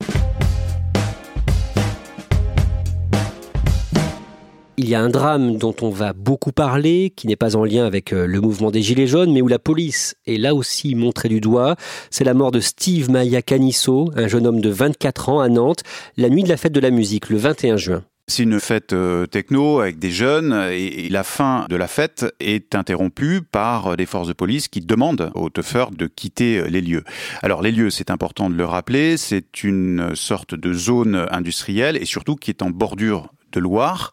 Il 4.79 4.89
y 4.89 4.95
a 4.95 5.03
un 5.03 5.11
drame 5.11 5.59
dont 5.59 5.75
on 5.83 5.91
va 5.91 6.15
beaucoup 6.15 6.51
parler, 6.51 7.13
qui 7.15 7.27
n'est 7.27 7.37
pas 7.37 7.57
en 7.57 7.65
lien 7.65 7.85
avec 7.85 8.15
euh, 8.15 8.27
le 8.27 8.41
mouvement 8.41 8.71
des 8.71 8.81
Gilets 8.81 9.07
jaunes, 9.07 9.31
mais 9.31 9.43
où 9.43 9.49
la 9.49 9.59
police 9.59 10.15
est 10.27 10.39
là 10.39 10.55
aussi 10.55 10.95
montrée 10.95 11.29
du 11.29 11.43
doigt. 11.43 11.77
C'est 12.09 12.25
la 12.25 12.33
mort 12.33 12.53
de 12.53 12.61
Steve 12.61 13.11
Maya 13.11 13.43
Canisso, 13.43 14.11
un 14.17 14.29
jeune 14.29 14.47
homme 14.47 14.63
de 14.63 14.71
24 14.71 15.29
ans 15.29 15.41
à 15.41 15.51
Nantes, 15.51 15.83
la 16.17 16.31
nuit 16.31 16.43
de 16.43 16.49
la 16.49 16.57
fête 16.57 16.73
de 16.73 16.81
la 16.81 16.91
musique, 16.91 17.29
le 17.29 17.37
21 17.37 17.77
juin. 17.77 18.03
C'est 18.29 18.45
une 18.45 18.61
fête 18.61 18.95
euh, 18.95 19.27
techno 19.27 19.81
avec 19.81 19.99
des 19.99 20.11
jeunes 20.11 20.55
et, 20.73 21.11
la 21.11 21.23
fin 21.23 21.67
de 21.69 21.77
la 21.77 21.87
fête 21.87 22.25
est 22.41 22.75
interrompue 22.75 23.43
par 23.43 23.99
des 23.99 24.07
forces 24.07 24.29
de 24.29 24.33
police 24.33 24.69
qui 24.69 24.81
demandent 24.81 25.31
aux 25.35 25.51
teufeurs 25.51 25.91
de 25.91 26.07
quitter 26.07 26.71
les 26.71 26.81
lieux. 26.81 27.05
Alors 27.43 27.61
les 27.61 27.73
lieux, 27.73 27.91
c'est 27.91 28.11
important 28.11 28.49
de 28.49 28.55
le 28.55 28.65
rappeler, 28.65 29.19
c'est 29.19 29.65
une 29.65 30.15
sorte 30.15 30.55
de 30.55 30.73
zone 30.73 31.27
industrielle 31.31 31.99
et 31.99 32.07
surtout 32.07 32.37
qui 32.37 32.51
est 32.51 32.63
en 32.63 32.71
bordure 32.71 33.29
de 33.53 33.61
Loire 33.61 34.13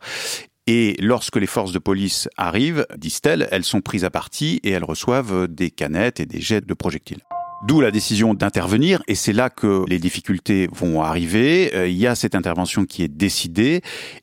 et 0.71 0.95
lorsque 0.99 1.37
les 1.37 1.47
forces 1.47 1.71
de 1.71 1.79
police 1.79 2.29
arrivent, 2.37 2.85
disent-elles, 2.95 3.47
elles 3.49 3.63
sont 3.63 3.81
prises 3.81 4.05
à 4.05 4.11
partie 4.11 4.59
et 4.63 4.69
elles 4.69 4.83
reçoivent 4.83 5.47
des 5.47 5.71
canettes 5.71 6.19
et 6.19 6.27
des 6.27 6.39
jets 6.39 6.61
de 6.61 6.73
projectiles. 6.75 7.21
D'où 7.67 7.81
la 7.81 7.89
décision 7.89 8.35
d'intervenir, 8.35 9.01
et 9.07 9.15
c'est 9.15 9.33
là 9.33 9.49
que 9.49 9.83
les 9.87 9.97
difficultés 9.97 10.69
vont 10.71 11.01
arriver. 11.01 11.71
Euh, 11.73 11.87
il 11.87 11.97
y 11.97 12.05
a 12.05 12.13
cette 12.13 12.35
intervention 12.35 12.85
qui 12.85 13.01
est 13.01 13.07
décidée, 13.07 13.81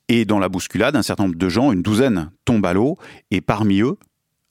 et 0.09 0.25
dans 0.25 0.39
la 0.39 0.49
bousculade, 0.49 0.95
un 0.95 1.03
certain 1.03 1.25
nombre 1.25 1.35
de 1.35 1.49
gens, 1.49 1.73
une 1.73 1.83
douzaine, 1.83 2.31
tombent 2.45 2.65
à 2.65 2.75
l'eau, 2.75 2.97
et 3.33 3.41
parmi 3.41 3.81
eux, 3.81 3.97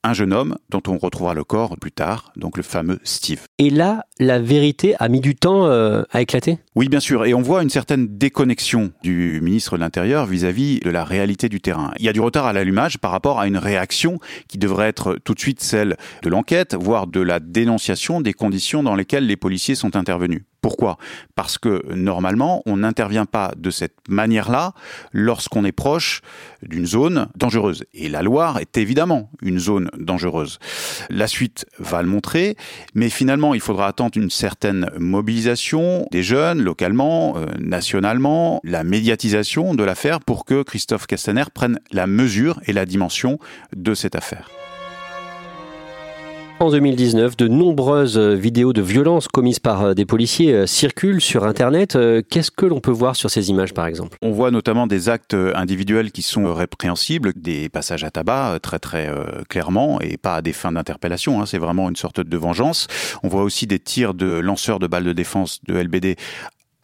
un 0.05 0.13
jeune 0.13 0.33
homme 0.33 0.57
dont 0.69 0.83
on 0.87 0.97
retrouvera 0.97 1.33
le 1.33 1.43
corps 1.43 1.75
plus 1.77 1.91
tard, 1.91 2.31
donc 2.35 2.57
le 2.57 2.63
fameux 2.63 2.99
Steve. 3.03 3.41
Et 3.57 3.69
là, 3.71 4.05
la 4.19 4.39
vérité 4.39 4.95
a 4.99 5.09
mis 5.09 5.19
du 5.19 5.35
temps 5.35 5.65
euh, 5.65 6.03
à 6.11 6.21
éclater? 6.21 6.59
Oui, 6.75 6.89
bien 6.89 6.99
sûr, 6.99 7.25
et 7.25 7.33
on 7.33 7.41
voit 7.41 7.63
une 7.63 7.69
certaine 7.69 8.07
déconnexion 8.17 8.91
du 9.01 9.41
ministre 9.41 9.77
de 9.77 9.81
l'Intérieur 9.81 10.25
vis-à-vis 10.27 10.79
de 10.81 10.89
la 10.91 11.03
réalité 11.03 11.49
du 11.49 11.59
terrain. 11.59 11.91
Il 11.97 12.05
y 12.05 12.09
a 12.09 12.13
du 12.13 12.21
retard 12.21 12.45
à 12.45 12.53
l'allumage 12.53 12.99
par 12.99 13.11
rapport 13.11 13.39
à 13.39 13.47
une 13.47 13.57
réaction 13.57 14.19
qui 14.47 14.59
devrait 14.59 14.89
être 14.89 15.17
tout 15.23 15.33
de 15.33 15.39
suite 15.39 15.61
celle 15.61 15.97
de 16.21 16.29
l'enquête, 16.29 16.75
voire 16.79 17.07
de 17.07 17.21
la 17.21 17.39
dénonciation 17.39 18.21
des 18.21 18.33
conditions 18.33 18.83
dans 18.83 18.95
lesquelles 18.95 19.25
les 19.25 19.37
policiers 19.37 19.75
sont 19.75 19.95
intervenus. 19.95 20.43
Pourquoi? 20.65 20.97
Parce 21.35 21.59
que 21.59 21.83
normalement, 21.93 22.63
on 22.65 22.77
n'intervient 22.77 23.27
pas 23.27 23.53
de 23.55 23.69
cette 23.69 23.93
manière-là 24.09 24.73
lorsqu'on 25.13 25.63
est 25.63 25.71
proche 25.71 26.21
d'une 26.63 26.87
zone 26.87 27.27
dangereuse. 27.35 27.83
Et 27.93 28.09
la 28.09 28.23
Loire 28.23 28.57
est 28.57 28.75
évidemment 28.79 29.29
une 29.43 29.59
zone 29.59 29.91
dangereuse. 29.95 30.57
La 31.11 31.27
suite 31.27 31.67
va 31.77 32.01
le 32.01 32.07
montrer, 32.07 32.57
mais 32.95 33.09
finalement, 33.09 33.53
il 33.53 33.61
faudra 33.61 33.85
attendre 33.85 34.17
une 34.17 34.31
certaine 34.31 34.89
mobilisation 34.97 36.07
des 36.09 36.23
jeunes, 36.23 36.63
localement, 36.63 37.37
euh, 37.37 37.45
nationalement, 37.59 38.59
la 38.63 38.83
médiatisation 38.83 39.75
de 39.75 39.83
l'affaire 39.83 40.19
pour 40.19 40.45
que 40.45 40.63
Christophe 40.63 41.05
Castaner 41.05 41.43
prenne 41.53 41.79
la 41.91 42.07
mesure 42.07 42.59
et 42.65 42.73
la 42.73 42.87
dimension 42.87 43.37
de 43.75 43.93
cette 43.93 44.15
affaire. 44.15 44.49
En 46.61 46.71
2019, 46.71 47.35
de 47.35 47.49
nombreuses 47.49 48.17
vidéos 48.17 48.71
de 48.71 48.81
violences 48.81 49.27
commises 49.27 49.59
par 49.59 49.81
euh, 49.81 49.93
des 49.93 50.05
policiers 50.05 50.53
euh, 50.53 50.65
circulent 50.65 51.19
sur 51.19 51.43
Internet. 51.43 51.97
Euh, 51.97 52.21
qu'est-ce 52.29 52.49
que 52.49 52.65
l'on 52.65 52.79
peut 52.79 52.91
voir 52.91 53.17
sur 53.17 53.29
ces 53.29 53.49
images, 53.49 53.73
par 53.73 53.87
exemple? 53.87 54.17
On 54.21 54.31
voit 54.31 54.51
notamment 54.51 54.87
des 54.87 55.09
actes 55.09 55.33
individuels 55.33 56.13
qui 56.13 56.21
sont 56.21 56.53
répréhensibles, 56.53 57.33
des 57.35 57.67
passages 57.67 58.05
à 58.05 58.09
tabac 58.09 58.59
très 58.61 58.79
très 58.79 59.11
clairement, 59.49 59.99
et 59.99 60.15
pas 60.15 60.35
à 60.35 60.41
des 60.41 60.53
fins 60.53 60.71
d'interpellation. 60.71 61.41
Hein. 61.41 61.45
c'est 61.45 61.57
vraiment 61.57 61.89
une 61.89 61.97
sorte 61.97 62.21
de 62.21 62.37
vengeance. 62.37 62.87
On 63.21 63.27
voit 63.27 63.43
aussi 63.43 63.67
des 63.67 63.79
tirs 63.79 64.13
de 64.13 64.25
lanceurs 64.25 64.79
de 64.79 64.87
balles 64.87 65.03
de 65.03 65.13
défense 65.13 65.59
de 65.67 65.77
LBD 65.77 66.15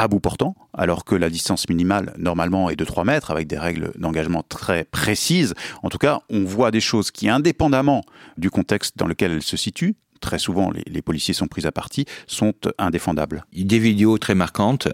à 0.02 0.08
bout 0.08 0.20
portant, 0.20 0.56
alors 0.74 1.06
que 1.06 1.14
la 1.14 1.30
distance 1.30 1.70
minimale 1.70 2.14
normalement 2.18 2.72
est 2.72 2.76
de 2.76 2.84
3 2.84 3.04
mètres 3.04 3.30
avec 3.30 3.46
des 3.46 3.60
règles 3.60 3.92
d'engagement 4.00 4.42
très 4.42 4.84
précises. 4.84 5.54
En 5.84 5.90
tout 5.90 6.00
cas, 6.00 6.22
on 6.32 6.44
voit 6.44 6.72
des 6.72 6.82
choses 6.82 7.12
qui, 7.12 7.30
indépendamment 7.30 8.02
du 8.36 8.50
contexte 8.50 8.98
dans 8.98 9.06
lequel 9.06 9.32
elles 9.32 9.44
se 9.44 9.58
situent, 9.58 9.96
très 10.22 10.40
souvent 10.40 10.72
les, 10.72 11.02
policiers 11.02 11.34
sont 11.34 11.48
pris 11.48 11.66
à 11.66 11.72
partie, 11.72 12.06
sont 12.28 12.54
indéfendables. 12.78 13.46
Des 13.54 13.80
vidéos 13.80 14.18
très 14.18 14.36
marquantes, 14.36 14.88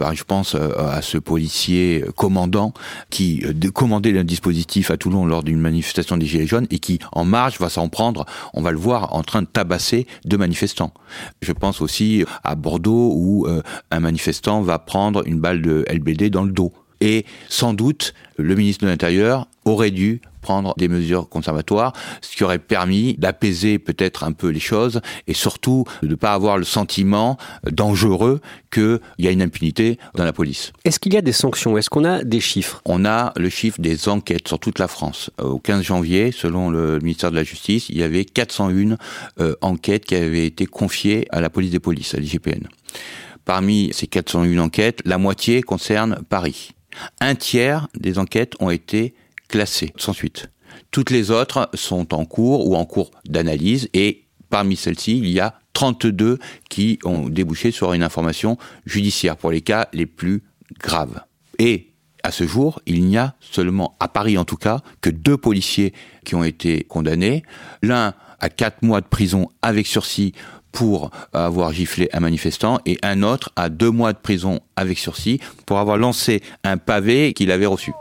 euh, 0.00 0.12
je 0.12 0.24
pense 0.24 0.54
euh, 0.54 0.72
à 0.78 1.02
ce 1.02 1.18
policier 1.18 2.04
commandant 2.16 2.72
qui 3.10 3.42
euh, 3.44 3.70
commandait 3.70 4.18
un 4.18 4.24
dispositif 4.24 4.90
à 4.90 4.96
Toulon 4.96 5.26
lors 5.26 5.42
d'une 5.42 5.60
manifestation 5.60 6.16
des 6.16 6.26
Gilets 6.26 6.46
jaunes 6.46 6.66
et 6.70 6.78
qui, 6.78 6.98
en 7.12 7.24
marche, 7.24 7.60
va 7.60 7.68
s'en 7.68 7.88
prendre, 7.88 8.24
on 8.54 8.62
va 8.62 8.72
le 8.72 8.78
voir, 8.78 9.14
en 9.14 9.22
train 9.22 9.42
de 9.42 9.46
tabasser 9.46 10.06
deux 10.24 10.38
manifestants. 10.38 10.92
Je 11.42 11.52
pense 11.52 11.80
aussi 11.82 12.24
à 12.42 12.54
Bordeaux 12.54 13.12
où 13.14 13.46
un 13.90 14.00
manifestant 14.00 14.62
va 14.62 14.78
prendre 14.78 15.26
une 15.26 15.38
balle 15.38 15.60
de 15.60 15.84
LBD 15.90 16.30
dans 16.30 16.44
le 16.44 16.52
dos. 16.52 16.72
Et 17.00 17.24
sans 17.48 17.74
doute, 17.74 18.14
le 18.36 18.54
ministre 18.54 18.84
de 18.84 18.90
l'Intérieur 18.90 19.46
aurait 19.64 19.90
dû 19.90 20.20
prendre 20.40 20.74
des 20.76 20.88
mesures 20.88 21.28
conservatoires, 21.28 21.92
ce 22.20 22.36
qui 22.36 22.44
aurait 22.44 22.58
permis 22.58 23.14
d'apaiser 23.14 23.78
peut-être 23.78 24.24
un 24.24 24.32
peu 24.32 24.48
les 24.48 24.60
choses 24.60 25.00
et 25.26 25.34
surtout 25.34 25.84
de 26.02 26.08
ne 26.08 26.14
pas 26.14 26.32
avoir 26.32 26.58
le 26.58 26.64
sentiment 26.64 27.36
dangereux 27.70 28.40
qu'il 28.70 29.00
y 29.18 29.28
a 29.28 29.30
une 29.30 29.42
impunité 29.42 29.98
dans 30.14 30.24
la 30.24 30.32
police. 30.32 30.72
Est-ce 30.84 30.98
qu'il 30.98 31.14
y 31.14 31.16
a 31.16 31.22
des 31.22 31.32
sanctions? 31.32 31.76
Est-ce 31.76 31.90
qu'on 31.90 32.04
a 32.04 32.22
des 32.22 32.40
chiffres? 32.40 32.80
On 32.84 33.04
a 33.04 33.32
le 33.36 33.48
chiffre 33.48 33.80
des 33.80 34.08
enquêtes 34.08 34.48
sur 34.48 34.58
toute 34.58 34.78
la 34.78 34.88
France. 34.88 35.30
Au 35.42 35.58
15 35.58 35.82
janvier, 35.82 36.32
selon 36.32 36.70
le 36.70 36.98
ministère 37.00 37.30
de 37.30 37.36
la 37.36 37.44
Justice, 37.44 37.88
il 37.88 37.98
y 37.98 38.02
avait 38.02 38.24
401 38.24 38.96
euh, 39.40 39.54
enquêtes 39.60 40.04
qui 40.04 40.14
avaient 40.14 40.46
été 40.46 40.66
confiées 40.66 41.26
à 41.30 41.40
la 41.40 41.50
police 41.50 41.70
des 41.70 41.80
polices, 41.80 42.14
à 42.14 42.18
l'IGPN. 42.18 42.68
Parmi 43.44 43.90
ces 43.92 44.06
401 44.06 44.58
enquêtes, 44.58 45.00
la 45.04 45.18
moitié 45.18 45.62
concerne 45.62 46.22
Paris. 46.28 46.72
Un 47.20 47.34
tiers 47.34 47.88
des 47.98 48.18
enquêtes 48.18 48.54
ont 48.60 48.70
été 48.70 49.14
classées 49.50 49.92
sans 49.96 50.12
suite. 50.12 50.50
Toutes 50.90 51.10
les 51.10 51.30
autres 51.30 51.68
sont 51.74 52.14
en 52.14 52.24
cours 52.24 52.66
ou 52.68 52.76
en 52.76 52.84
cours 52.84 53.10
d'analyse 53.26 53.88
et 53.94 54.24
parmi 54.48 54.76
celles-ci, 54.76 55.18
il 55.18 55.28
y 55.28 55.40
a 55.40 55.60
32 55.72 56.38
qui 56.68 56.98
ont 57.04 57.28
débouché 57.28 57.70
sur 57.70 57.92
une 57.92 58.02
information 58.02 58.58
judiciaire 58.86 59.36
pour 59.36 59.50
les 59.50 59.60
cas 59.60 59.88
les 59.92 60.06
plus 60.06 60.42
graves. 60.80 61.20
Et 61.58 61.92
à 62.22 62.32
ce 62.32 62.46
jour, 62.46 62.80
il 62.86 63.04
n'y 63.04 63.16
a 63.16 63.34
seulement, 63.40 63.96
à 64.00 64.08
Paris 64.08 64.36
en 64.36 64.44
tout 64.44 64.56
cas, 64.56 64.80
que 65.00 65.10
deux 65.10 65.36
policiers 65.36 65.94
qui 66.24 66.34
ont 66.34 66.44
été 66.44 66.84
condamnés. 66.84 67.42
L'un 67.82 68.14
à 68.40 68.48
quatre 68.48 68.82
mois 68.82 69.00
de 69.00 69.06
prison 69.06 69.48
avec 69.62 69.86
sursis 69.86 70.32
pour 70.72 71.10
avoir 71.32 71.72
giflé 71.72 72.08
un 72.12 72.20
manifestant 72.20 72.80
et 72.86 72.98
un 73.02 73.22
autre 73.22 73.50
à 73.56 73.68
deux 73.68 73.90
mois 73.90 74.12
de 74.12 74.18
prison 74.18 74.60
avec 74.76 74.98
sursis 74.98 75.40
pour 75.66 75.78
avoir 75.78 75.98
lancé 75.98 76.42
un 76.64 76.76
pavé 76.76 77.32
qu'il 77.32 77.50
avait 77.50 77.66
reçu. 77.66 77.92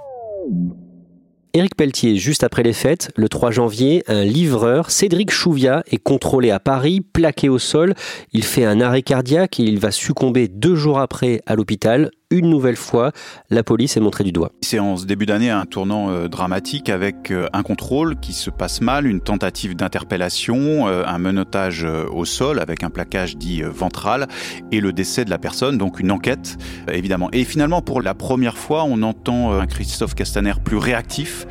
Éric 1.54 1.76
Pelletier, 1.76 2.16
juste 2.16 2.44
après 2.44 2.62
les 2.62 2.74
fêtes, 2.74 3.12
le 3.16 3.28
3 3.28 3.50
janvier, 3.50 4.04
un 4.08 4.24
livreur, 4.24 4.92
Cédric 4.92 5.32
Chouvia, 5.32 5.84
est 5.88 5.98
contrôlé 5.98 6.52
à 6.52 6.60
Paris, 6.60 7.02
plaqué 7.02 7.50
au 7.50 7.58
sol. 7.58 7.96
Il 8.34 8.44
fait 8.44 8.66
un 8.66 8.80
arrêt 8.82 9.02
cardiaque 9.02 9.60
et 9.60 9.64
il 9.64 9.80
va 9.80 9.90
succomber 9.90 10.48
deux 10.48 10.76
jours 10.76 11.00
après 11.00 11.42
à 11.48 11.56
l'hôpital 11.56 12.12
une 12.32 12.50
nouvelle 12.50 12.76
fois, 12.76 13.12
la 13.50 13.64
police 13.64 13.98
est 13.98 14.00
montrée 14.00 14.24
du 14.24 14.32
doigt. 14.32 14.52
C'est 14.62 14.78
en 14.78 14.98
ce 14.98 15.06
début 15.06 15.26
d'année 15.26 15.50
un 15.50 15.66
tournant 15.66 16.12
euh, 16.12 16.28
dramatique 16.28 16.90
avec 16.90 17.32
euh, 17.32 17.48
un 17.54 17.64
contrôle 17.64 18.20
qui 18.20 18.34
se 18.34 18.52
passe 18.52 18.82
mal, 18.82 19.08
une 19.08 19.20
tentative 19.20 19.76
d'interpellation, 19.76 20.88
euh, 20.88 21.04
un 21.08 21.18
menottage 21.18 21.86
au 21.86 22.26
sol 22.26 22.60
avec 22.60 22.84
un 22.84 22.92
plaquage 22.92 23.36
dit 23.36 23.62
ventral 23.62 24.28
et 24.72 24.80
le 24.80 24.94
décès 24.94 25.26
de 25.26 25.32
la 25.32 25.40
personne, 25.40 25.78
donc 25.78 26.00
une 26.00 26.12
enquête 26.12 26.58
évidemment. 26.92 27.30
Et 27.34 27.46
finalement, 27.46 27.82
pour 27.82 28.02
la 28.02 28.14
première 28.14 28.58
fois, 28.58 28.84
on 28.84 29.02
entend 29.02 29.54
un 29.54 29.66
Christophe 29.66 30.14
Castaner 30.14 30.54
plus 30.64 30.78
réactif, 30.78 31.48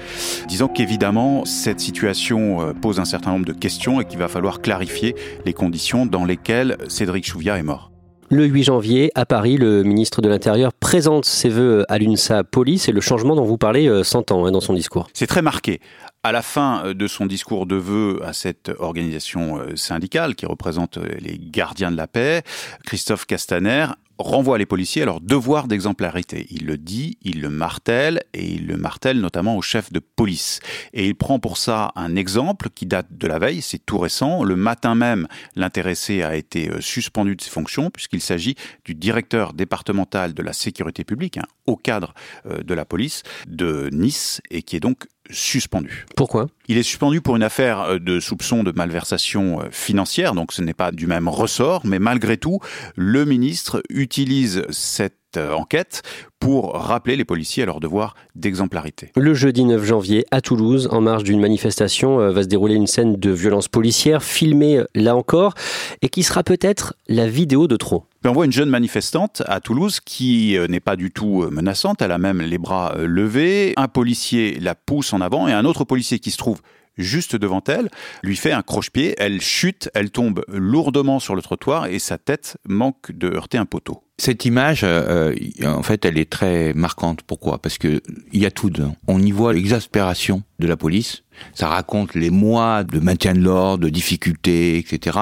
disant 0.49 0.69
qu'évidemment, 0.69 1.45
cette 1.45 1.81
situation 1.81 2.75
pose 2.81 3.01
un 3.01 3.05
certain 3.05 3.33
nombre 3.33 3.47
de 3.47 3.53
questions 3.53 4.01
et 4.01 4.05
qu'il 4.05 4.19
va 4.19 4.29
falloir 4.29 4.61
clarifier 4.61 5.14
les 5.45 5.53
conditions 5.53 6.07
dans 6.07 6.25
lesquelles 6.25 6.77
Cédric 6.88 7.27
Chouviat 7.27 7.59
est 7.59 7.62
mort. 7.62 7.88
Le 8.31 8.45
8 8.45 8.64
janvier, 8.64 9.11
à 9.14 9.25
Paris, 9.25 9.57
le 9.57 9.83
ministre 9.85 10.21
de 10.21 10.29
l'Intérieur 10.29 10.75
présente 10.75 11.25
ses 11.25 11.49
voeux 11.49 11.87
à 11.88 11.97
l'UNSA 11.97 12.45
Police 12.45 12.87
et 12.87 12.93
le 12.93 13.01
changement 13.01 13.35
dont 13.35 13.45
vous 13.45 13.57
parlez 13.57 13.88
euh, 13.88 14.05
s'entend 14.05 14.45
hein, 14.45 14.51
dans 14.51 14.61
son 14.61 14.75
discours. 14.75 15.09
C'est 15.14 15.27
très 15.27 15.41
marqué. 15.41 15.81
À 16.23 16.31
la 16.31 16.43
fin 16.43 16.85
euh, 16.85 16.93
de 16.93 17.07
son 17.07 17.25
discours 17.25 17.64
de 17.64 17.77
vœux 17.77 18.21
à 18.23 18.35
cette 18.35 18.71
organisation 18.79 19.57
euh, 19.57 19.77
syndicale 19.77 20.35
qui 20.35 20.45
représente 20.45 20.99
les 20.99 21.38
gardiens 21.38 21.91
de 21.91 21.97
la 21.97 22.07
paix, 22.07 22.43
Christophe 22.85 23.25
Castaner 23.25 23.87
renvoie 24.19 24.59
les 24.59 24.67
policiers 24.67 25.03
à 25.03 25.07
leur 25.07 25.21
devoir 25.21 25.69
d'exemplarité. 25.69 26.47
Il 26.51 26.67
le 26.67 26.77
dit, 26.77 27.19
il 27.23 27.41
le 27.41 27.51
martèle, 27.51 28.23
et 28.35 28.47
il 28.47 28.67
le 28.67 28.77
martèle 28.77 29.21
notamment 29.21 29.57
au 29.57 29.63
chef 29.63 29.93
de 29.93 30.01
police. 30.01 30.61
Et 30.93 31.07
il 31.07 31.15
prend 31.15 31.39
pour 31.39 31.57
ça 31.57 31.93
un 31.97 32.17
exemple 32.17 32.69
qui 32.75 32.87
date 32.87 33.07
de 33.11 33.27
la 33.27 33.39
veille, 33.39 33.63
c'est 33.63 33.85
tout 33.85 33.99
récent. 33.99 34.43
Le 34.43 34.57
matin 34.57 34.95
même, 34.95 35.27
l'intéressé 35.57 36.23
a 36.23 36.37
été 36.37 36.71
euh, 36.71 36.81
suspendu 36.81 37.37
de 37.37 37.43
ses 37.43 37.51
fonctions, 37.51 37.91
puisqu'il 37.91 38.21
s'agit 38.21 38.57
du 38.85 38.95
directeur 38.95 39.53
départemental 39.53 40.35
de 40.35 40.43
la 40.43 40.53
sécurité 40.53 41.05
publique, 41.05 41.39
un 41.39 41.47
haut 41.67 41.77
cadre 41.77 42.15
euh, 42.47 42.63
de 42.63 42.75
la 42.75 42.85
police 42.85 43.23
de 43.47 43.89
Nice, 43.93 44.41
et 44.51 44.63
qui 44.63 44.77
est 44.77 44.81
donc 44.81 45.07
suspendu. 45.31 46.07
Pourquoi? 46.17 46.47
Il 46.69 46.77
est 46.77 46.83
suspendu 46.83 47.21
pour 47.21 47.37
une 47.37 47.43
affaire 47.43 47.81
euh, 47.81 47.99
de 47.99 48.21
soupçon 48.21 48.62
de 48.62 48.73
malversation 48.73 49.61
euh, 49.61 49.64
financière, 49.71 50.35
donc 50.35 50.53
ce 50.53 50.62
n'est 50.62 50.75
pas 50.75 50.93
du 50.93 51.07
même 51.07 51.29
ressort, 51.29 51.83
mais 51.85 51.99
malgré 51.99 52.37
tout, 52.37 52.61
le 52.95 53.25
ministre 53.25 53.83
utilise 53.88 54.64
cette 54.71 55.14
euh, 55.37 55.53
enquête 55.53 56.03
pour 56.41 56.75
rappeler 56.75 57.17
les 57.17 57.25
policiers 57.25 57.62
à 57.62 57.67
leur 57.67 57.81
devoir 57.81 58.14
d'exemplarité. 58.35 59.12
Le 59.17 59.35
jeudi 59.35 59.64
9 59.64 59.85
janvier, 59.85 60.25
à 60.31 60.41
Toulouse, 60.41 60.88
en 60.91 61.01
marge 61.01 61.25
d'une 61.25 61.41
manifestation, 61.41 62.19
va 62.31 62.43
se 62.43 62.49
dérouler 62.49 62.75
une 62.75 62.87
scène 62.87 63.17
de 63.17 63.31
violence 63.31 63.69
policière, 63.69 64.23
filmée 64.23 64.83
là 64.95 65.17
encore, 65.17 65.55
et 66.01 66.09
qui 66.09 66.23
sera 66.23 66.43
peut-être 66.45 66.95
la 67.09 67.27
vidéo 67.27 67.67
de 67.67 67.77
trop. 67.77 68.05
Ben, 68.21 68.31
on 68.31 68.33
voit 68.33 68.47
une 68.47 68.53
jeune 68.53 68.69
manifestante 68.69 69.45
à 69.47 69.61
Toulouse 69.61 70.01
qui 70.01 70.57
euh, 70.57 70.67
n'est 70.67 70.81
pas 70.81 70.97
du 70.97 71.13
tout 71.13 71.45
euh, 71.45 71.51
menaçante, 71.51 72.03
elle 72.03 72.11
a 72.11 72.19
même 72.19 72.41
les 72.41 72.59
bras 72.59 72.95
euh, 72.97 73.07
levés. 73.07 73.75
Un 73.77 73.87
policier 73.87 74.59
la 74.59 74.75
pousse 74.75 75.13
en 75.13 75.21
avant 75.21 75.47
et 75.47 75.53
un 75.53 75.65
autre 75.65 75.85
policier 75.85 76.19
qui 76.19 76.33
se 76.33 76.37
trouve 76.37 76.61
juste 76.97 77.37
devant 77.37 77.63
elle, 77.69 77.89
lui 78.25 78.35
fait 78.35 78.51
un 78.51 78.63
croche-pied, 78.63 79.15
elle 79.19 79.41
chute, 79.41 79.89
elle 79.95 80.11
tombe 80.11 80.45
lourdement 80.49 81.21
sur 81.21 81.37
le 81.37 81.43
trottoir 81.43 81.87
et 81.87 82.01
sa 82.01 82.19
tête 82.19 82.57
manque 82.69 83.13
de 83.13 83.29
heurter 83.29 83.57
un 83.57 83.67
poteau. 83.67 84.03
Cette 84.19 84.45
image, 84.45 84.85
en 84.85 85.83
fait, 85.85 86.05
elle 86.05 86.19
est 86.19 86.29
très 86.29 86.73
marquante. 86.75 87.23
Pourquoi? 87.23 87.63
Parce 87.63 87.79
que 87.79 88.03
il 88.33 88.43
y 88.43 88.47
a 88.47 88.51
tout 88.51 88.69
dedans. 88.69 88.97
On 89.07 89.23
y 89.23 89.31
voit 89.31 89.53
l'exaspération 89.53 90.43
de 90.59 90.67
la 90.67 90.77
police. 90.77 91.23
Ça 91.55 91.69
raconte 91.69 92.17
les 92.17 92.31
mois 92.31 92.83
de 92.83 92.99
maintien 92.99 93.33
de 93.35 93.43
l'ordre, 93.43 93.85
de 93.85 93.91
difficultés, 93.91 94.79
etc. 94.79 95.19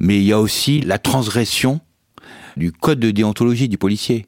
Mais 0.00 0.16
il 0.16 0.24
y 0.24 0.32
a 0.32 0.40
aussi 0.40 0.80
la 0.80 0.96
transgression 0.96 1.82
du 2.58 2.72
code 2.72 3.00
de 3.00 3.10
déontologie 3.10 3.68
du 3.68 3.78
policier, 3.78 4.26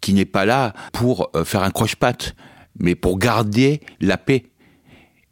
qui 0.00 0.14
n'est 0.14 0.24
pas 0.24 0.44
là 0.44 0.72
pour 0.92 1.30
euh, 1.36 1.44
faire 1.44 1.62
un 1.62 1.70
croche-patte, 1.70 2.34
mais 2.78 2.94
pour 2.94 3.18
garder 3.18 3.80
la 4.00 4.16
paix. 4.16 4.46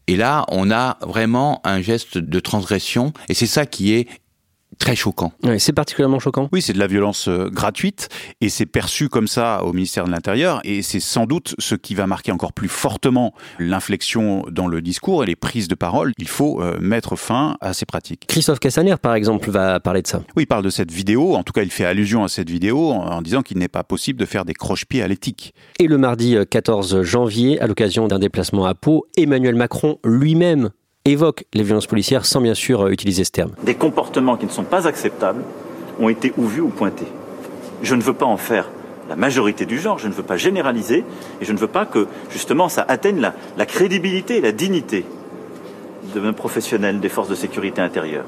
Et 0.07 0.17
là, 0.17 0.45
on 0.49 0.71
a 0.71 0.99
vraiment 1.03 1.61
un 1.65 1.81
geste 1.81 2.19
de 2.19 2.41
transgression, 2.41 3.13
et 3.29 3.35
c'est 3.35 3.47
ça 3.47 3.67
qui 3.67 3.93
est 3.93 4.09
très 4.79 4.97
choquant. 4.97 5.33
Ouais, 5.43 5.59
c'est 5.59 5.73
particulièrement 5.73 6.19
choquant. 6.19 6.49
Oui, 6.53 6.63
c'est 6.63 6.73
de 6.73 6.79
la 6.79 6.87
violence 6.87 7.29
euh, 7.29 7.49
gratuite 7.51 8.09
et 8.41 8.49
c'est 8.49 8.67
perçu 8.67 9.09
comme 9.09 9.29
ça 9.29 9.65
au 9.65 9.73
ministère 9.73 10.05
de 10.05 10.11
l'Intérieur 10.11 10.61
et 10.65 10.83
c'est 10.83 11.01
sans 11.01 11.27
doute 11.27 11.55
ce 11.59 11.75
qui 11.75 11.95
va 11.95 12.07
marquer 12.07 12.33
encore 12.33 12.53
plus 12.53 12.69
fortement 12.69 13.35
l'inflexion 13.59 14.45
dans 14.51 14.67
le 14.67 14.81
discours 14.81 15.23
et 15.23 15.27
les 15.27 15.37
prises 15.37 15.69
de 15.69 15.75
parole. 15.75 16.13
Il 16.19 16.29
faut 16.29 16.63
euh, 16.63 16.79
mettre 16.81 17.17
fin 17.17 17.57
à 17.61 17.73
ces 17.73 17.87
pratiques. 17.87 18.25
Christophe 18.29 18.61
Cassaner, 18.61 18.97
par 19.01 19.15
exemple, 19.15 19.51
va 19.51 19.81
parler 19.81 20.03
de 20.03 20.07
ça. 20.07 20.23
Oui, 20.37 20.45
il 20.45 20.47
parle 20.47 20.65
de 20.65 20.71
cette 20.71 20.93
vidéo, 20.93 21.35
en 21.35 21.43
tout 21.43 21.53
cas 21.53 21.63
il 21.63 21.71
fait 21.71 21.85
allusion 21.85 22.25
à 22.25 22.29
cette 22.29 22.51
vidéo 22.51 22.91
en, 22.91 23.07
en 23.07 23.23
disant 23.23 23.43
qu'il 23.43 23.59
n'est 23.59 23.69
pas 23.69 23.85
possible 23.85 24.19
de 24.19 24.25
faire 24.25 24.45
des 24.45 24.55
croche-pieds 24.55 25.03
à 25.03 25.09
l'éthique. 25.09 25.55
Et 25.79 25.87
le 25.87 25.99
mardi 25.99 26.37
euh, 26.37 26.45
14 26.45 27.03
janvier, 27.03 27.61
à 27.61 27.67
l'occasion 27.67 28.09
d'un 28.09 28.19
déplacement 28.19 28.67
à 28.67 28.75
Pau, 28.75 29.07
Emmanuel 29.17 29.55
Macron 29.55 29.99
lui-même 30.05 30.71
évoque 31.13 31.45
les 31.55 31.63
violences 31.63 31.87
policières 31.87 32.25
sans 32.25 32.41
bien 32.41 32.55
sûr 32.55 32.83
euh, 32.83 32.91
utiliser 32.91 33.25
ce 33.25 33.31
terme. 33.31 33.53
Des 33.63 33.75
comportements 33.75 34.37
qui 34.37 34.47
ne 34.47 34.51
sont 34.51 34.65
pas 34.65 34.87
acceptables 34.87 35.43
ont 36.01 36.09
été 36.09 36.33
ou 36.37 36.47
vus 36.47 36.61
ou 36.61 36.69
pointés. 36.69 37.09
Je 37.83 37.95
ne 37.95 38.03
veux 38.03 38.15
pas 38.15 38.27
en 38.27 38.37
faire 38.37 38.69
la 39.09 39.17
majorité 39.17 39.65
du 39.67 39.79
genre, 39.79 39.99
je 39.99 40.09
ne 40.09 40.13
veux 40.13 40.23
pas 40.23 40.37
généraliser 40.37 41.05
et 41.41 41.45
je 41.45 41.53
ne 41.53 41.59
veux 41.59 41.69
pas 41.69 41.87
que 41.87 42.07
justement 42.31 42.69
ça 42.69 42.85
atteigne 42.87 43.21
la, 43.21 43.35
la 43.57 43.67
crédibilité 43.67 44.37
et 44.37 44.41
la 44.41 44.53
dignité 44.53 45.07
de 46.15 46.21
nos 46.21 46.33
professionnels 46.33 47.01
des 47.01 47.09
forces 47.09 47.29
de 47.29 47.35
sécurité 47.35 47.81
intérieure. 47.81 48.25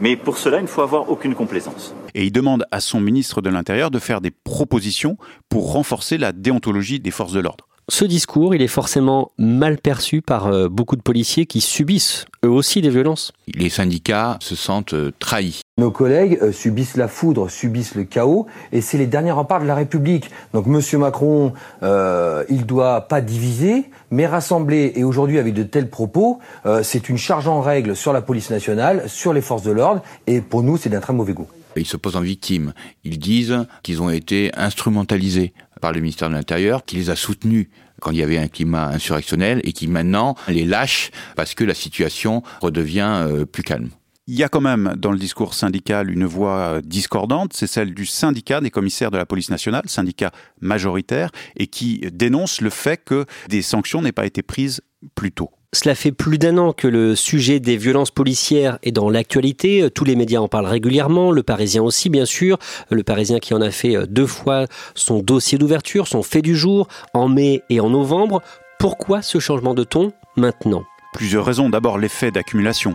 Mais 0.00 0.16
pour 0.16 0.36
cela, 0.36 0.58
il 0.58 0.64
ne 0.64 0.68
faut 0.68 0.82
avoir 0.82 1.10
aucune 1.10 1.34
complaisance. 1.34 1.94
Et 2.14 2.24
il 2.24 2.32
demande 2.32 2.66
à 2.70 2.80
son 2.80 3.00
ministre 3.00 3.40
de 3.40 3.48
l'Intérieur 3.48 3.90
de 3.90 3.98
faire 3.98 4.20
des 4.20 4.30
propositions 4.30 5.16
pour 5.48 5.72
renforcer 5.72 6.18
la 6.18 6.32
déontologie 6.32 7.00
des 7.00 7.10
forces 7.10 7.32
de 7.32 7.40
l'ordre. 7.40 7.66
Ce 7.88 8.04
discours, 8.04 8.52
il 8.52 8.62
est 8.62 8.66
forcément 8.66 9.30
mal 9.38 9.78
perçu 9.78 10.20
par 10.20 10.48
euh, 10.48 10.68
beaucoup 10.68 10.96
de 10.96 11.02
policiers 11.02 11.46
qui 11.46 11.60
subissent 11.60 12.26
eux 12.44 12.50
aussi 12.50 12.82
des 12.82 12.90
violences. 12.90 13.32
Les 13.46 13.68
syndicats 13.68 14.38
se 14.40 14.56
sentent 14.56 14.94
euh, 14.94 15.12
trahis. 15.20 15.60
Nos 15.78 15.92
collègues 15.92 16.36
euh, 16.42 16.50
subissent 16.50 16.96
la 16.96 17.06
foudre, 17.06 17.48
subissent 17.48 17.94
le 17.94 18.02
chaos, 18.02 18.48
et 18.72 18.80
c'est 18.80 18.98
les 18.98 19.06
derniers 19.06 19.30
remparts 19.30 19.60
de 19.60 19.66
la 19.66 19.76
République. 19.76 20.30
Donc 20.52 20.66
Monsieur 20.66 20.98
Macron, 20.98 21.52
euh, 21.84 22.42
il 22.48 22.66
doit 22.66 23.02
pas 23.02 23.20
diviser, 23.20 23.84
mais 24.10 24.26
rassembler. 24.26 24.92
Et 24.96 25.04
aujourd'hui, 25.04 25.38
avec 25.38 25.54
de 25.54 25.62
tels 25.62 25.88
propos, 25.88 26.40
euh, 26.64 26.82
c'est 26.82 27.08
une 27.08 27.18
charge 27.18 27.46
en 27.46 27.60
règle 27.60 27.94
sur 27.94 28.12
la 28.12 28.20
police 28.20 28.50
nationale, 28.50 29.04
sur 29.06 29.32
les 29.32 29.42
forces 29.42 29.62
de 29.62 29.70
l'ordre, 29.70 30.02
et 30.26 30.40
pour 30.40 30.64
nous, 30.64 30.76
c'est 30.76 30.88
d'un 30.88 31.00
très 31.00 31.12
mauvais 31.12 31.34
goût. 31.34 31.46
Ils 31.76 31.86
se 31.86 31.96
posent 31.96 32.16
en 32.16 32.22
victime. 32.22 32.72
Ils 33.04 33.18
disent 33.18 33.66
qu'ils 33.82 34.02
ont 34.02 34.10
été 34.10 34.50
instrumentalisés 34.56 35.52
par 35.80 35.92
le 35.92 36.00
ministère 36.00 36.28
de 36.28 36.34
l'Intérieur, 36.34 36.84
qui 36.84 36.96
les 36.96 37.10
a 37.10 37.16
soutenus 37.16 37.68
quand 38.00 38.10
il 38.10 38.18
y 38.18 38.22
avait 38.22 38.38
un 38.38 38.48
climat 38.48 38.88
insurrectionnel 38.88 39.60
et 39.64 39.72
qui 39.72 39.88
maintenant 39.88 40.36
les 40.48 40.64
lâche 40.64 41.10
parce 41.34 41.54
que 41.54 41.64
la 41.64 41.74
situation 41.74 42.42
redevient 42.60 43.24
euh, 43.26 43.46
plus 43.46 43.62
calme. 43.62 43.90
Il 44.28 44.34
y 44.34 44.42
a 44.42 44.48
quand 44.48 44.60
même 44.60 44.94
dans 44.98 45.12
le 45.12 45.18
discours 45.18 45.54
syndical 45.54 46.10
une 46.10 46.24
voix 46.24 46.80
discordante, 46.82 47.52
c'est 47.52 47.68
celle 47.68 47.94
du 47.94 48.06
syndicat 48.06 48.60
des 48.60 48.72
commissaires 48.72 49.12
de 49.12 49.16
la 49.16 49.24
police 49.24 49.50
nationale, 49.50 49.84
syndicat 49.86 50.32
majoritaire, 50.60 51.30
et 51.56 51.68
qui 51.68 52.00
dénonce 52.12 52.60
le 52.60 52.70
fait 52.70 52.96
que 52.96 53.24
des 53.48 53.62
sanctions 53.62 54.02
n'aient 54.02 54.10
pas 54.10 54.26
été 54.26 54.42
prises 54.42 54.80
plus 55.14 55.30
tôt. 55.30 55.50
Cela 55.72 55.94
fait 55.94 56.12
plus 56.12 56.38
d'un 56.38 56.58
an 56.58 56.72
que 56.72 56.88
le 56.88 57.14
sujet 57.14 57.60
des 57.60 57.76
violences 57.76 58.10
policières 58.10 58.78
est 58.82 58.92
dans 58.92 59.10
l'actualité. 59.10 59.88
Tous 59.94 60.04
les 60.04 60.16
médias 60.16 60.40
en 60.40 60.48
parlent 60.48 60.66
régulièrement, 60.66 61.32
le 61.32 61.42
Parisien 61.42 61.82
aussi 61.82 62.08
bien 62.08 62.24
sûr. 62.24 62.58
Le 62.90 63.02
Parisien 63.02 63.38
qui 63.38 63.52
en 63.52 63.60
a 63.60 63.70
fait 63.70 64.06
deux 64.06 64.26
fois 64.26 64.66
son 64.94 65.20
dossier 65.20 65.58
d'ouverture, 65.58 66.08
son 66.08 66.22
fait 66.22 66.42
du 66.42 66.56
jour, 66.56 66.88
en 67.14 67.28
mai 67.28 67.62
et 67.68 67.80
en 67.80 67.90
novembre. 67.90 68.42
Pourquoi 68.78 69.22
ce 69.22 69.38
changement 69.38 69.74
de 69.74 69.84
ton 69.84 70.12
maintenant? 70.36 70.84
Plusieurs 71.12 71.44
raisons. 71.44 71.70
D'abord 71.70 71.98
l'effet 71.98 72.30
d'accumulation. 72.30 72.94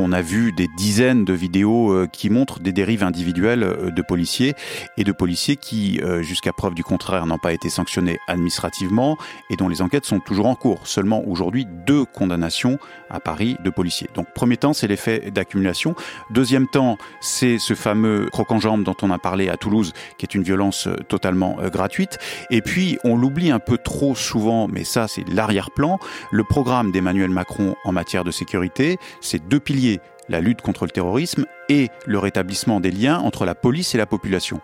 On 0.00 0.12
a 0.12 0.22
vu 0.22 0.52
des 0.52 0.68
dizaines 0.68 1.24
de 1.24 1.32
vidéos 1.32 1.92
euh, 1.92 2.06
qui 2.06 2.30
montrent 2.30 2.60
des 2.60 2.72
dérives 2.72 3.02
individuelles 3.02 3.64
euh, 3.64 3.90
de 3.90 4.02
policiers 4.02 4.54
et 4.96 5.02
de 5.02 5.10
policiers 5.10 5.56
qui, 5.56 6.00
euh, 6.02 6.22
jusqu'à 6.22 6.52
preuve 6.52 6.74
du 6.74 6.84
contraire, 6.84 7.26
n'ont 7.26 7.38
pas 7.38 7.52
été 7.52 7.68
sanctionnés 7.68 8.20
administrativement 8.28 9.18
et 9.50 9.56
dont 9.56 9.68
les 9.68 9.82
enquêtes 9.82 10.04
sont 10.04 10.20
toujours 10.20 10.46
en 10.46 10.54
cours. 10.54 10.86
Seulement 10.86 11.26
aujourd'hui, 11.26 11.66
deux 11.84 12.04
condamnations 12.04 12.78
à 13.10 13.18
Paris 13.18 13.56
de 13.64 13.70
policiers. 13.70 14.08
Donc 14.14 14.32
premier 14.34 14.56
temps, 14.56 14.72
c'est 14.72 14.86
l'effet 14.86 15.32
d'accumulation. 15.32 15.96
Deuxième 16.30 16.68
temps, 16.68 16.96
c'est 17.20 17.58
ce 17.58 17.74
fameux 17.74 18.28
croc 18.30 18.52
en 18.52 18.60
jambe 18.60 18.84
dont 18.84 18.96
on 19.02 19.10
a 19.10 19.18
parlé 19.18 19.48
à 19.48 19.56
Toulouse, 19.56 19.94
qui 20.16 20.26
est 20.26 20.34
une 20.34 20.44
violence 20.44 20.88
totalement 21.08 21.56
gratuite. 21.72 22.18
Et 22.50 22.62
puis, 22.62 22.98
on 23.02 23.16
l'oublie 23.16 23.50
un 23.50 23.58
peu 23.58 23.78
trop 23.78 24.14
souvent, 24.14 24.68
mais 24.68 24.84
ça, 24.84 25.08
c'est 25.08 25.28
l'arrière-plan. 25.28 25.98
Le 26.30 26.44
programme 26.44 26.92
d'Emmanuel 26.92 27.30
Macron 27.30 27.74
en 27.84 27.92
matière 27.92 28.22
de 28.22 28.30
sécurité, 28.30 28.98
c'est 29.20 29.48
deux 29.48 29.60
piliers 29.60 29.87
la 30.28 30.40
lutte 30.40 30.60
contre 30.60 30.84
le 30.84 30.90
terrorisme 30.90 31.46
et 31.68 31.88
le 32.06 32.18
rétablissement 32.18 32.80
des 32.80 32.90
liens 32.90 33.18
entre 33.18 33.44
la 33.44 33.54
police 33.54 33.94
et 33.94 33.98
la 33.98 34.06
population. 34.06 34.60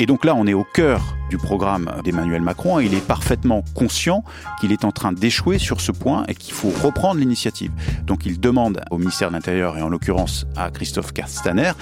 Et 0.00 0.06
donc 0.06 0.24
là, 0.24 0.34
on 0.34 0.46
est 0.46 0.54
au 0.54 0.64
cœur 0.64 1.16
du 1.30 1.38
programme 1.38 1.90
d'Emmanuel 2.04 2.42
Macron 2.42 2.78
il 2.80 2.94
est 2.94 3.04
parfaitement 3.04 3.64
conscient 3.74 4.24
qu'il 4.60 4.72
est 4.72 4.84
en 4.84 4.92
train 4.92 5.12
d'échouer 5.12 5.58
sur 5.58 5.80
ce 5.80 5.92
point 5.92 6.24
et 6.28 6.34
qu'il 6.34 6.54
faut 6.54 6.70
reprendre 6.82 7.20
l'initiative. 7.20 7.72
Donc 8.04 8.26
il 8.26 8.40
demande 8.40 8.80
au 8.90 8.98
ministère 8.98 9.28
de 9.28 9.34
l'Intérieur 9.34 9.76
et 9.76 9.82
en 9.82 9.88
l'occurrence 9.88 10.46
à 10.56 10.70
Christophe 10.70 11.12
Castaner 11.12 11.72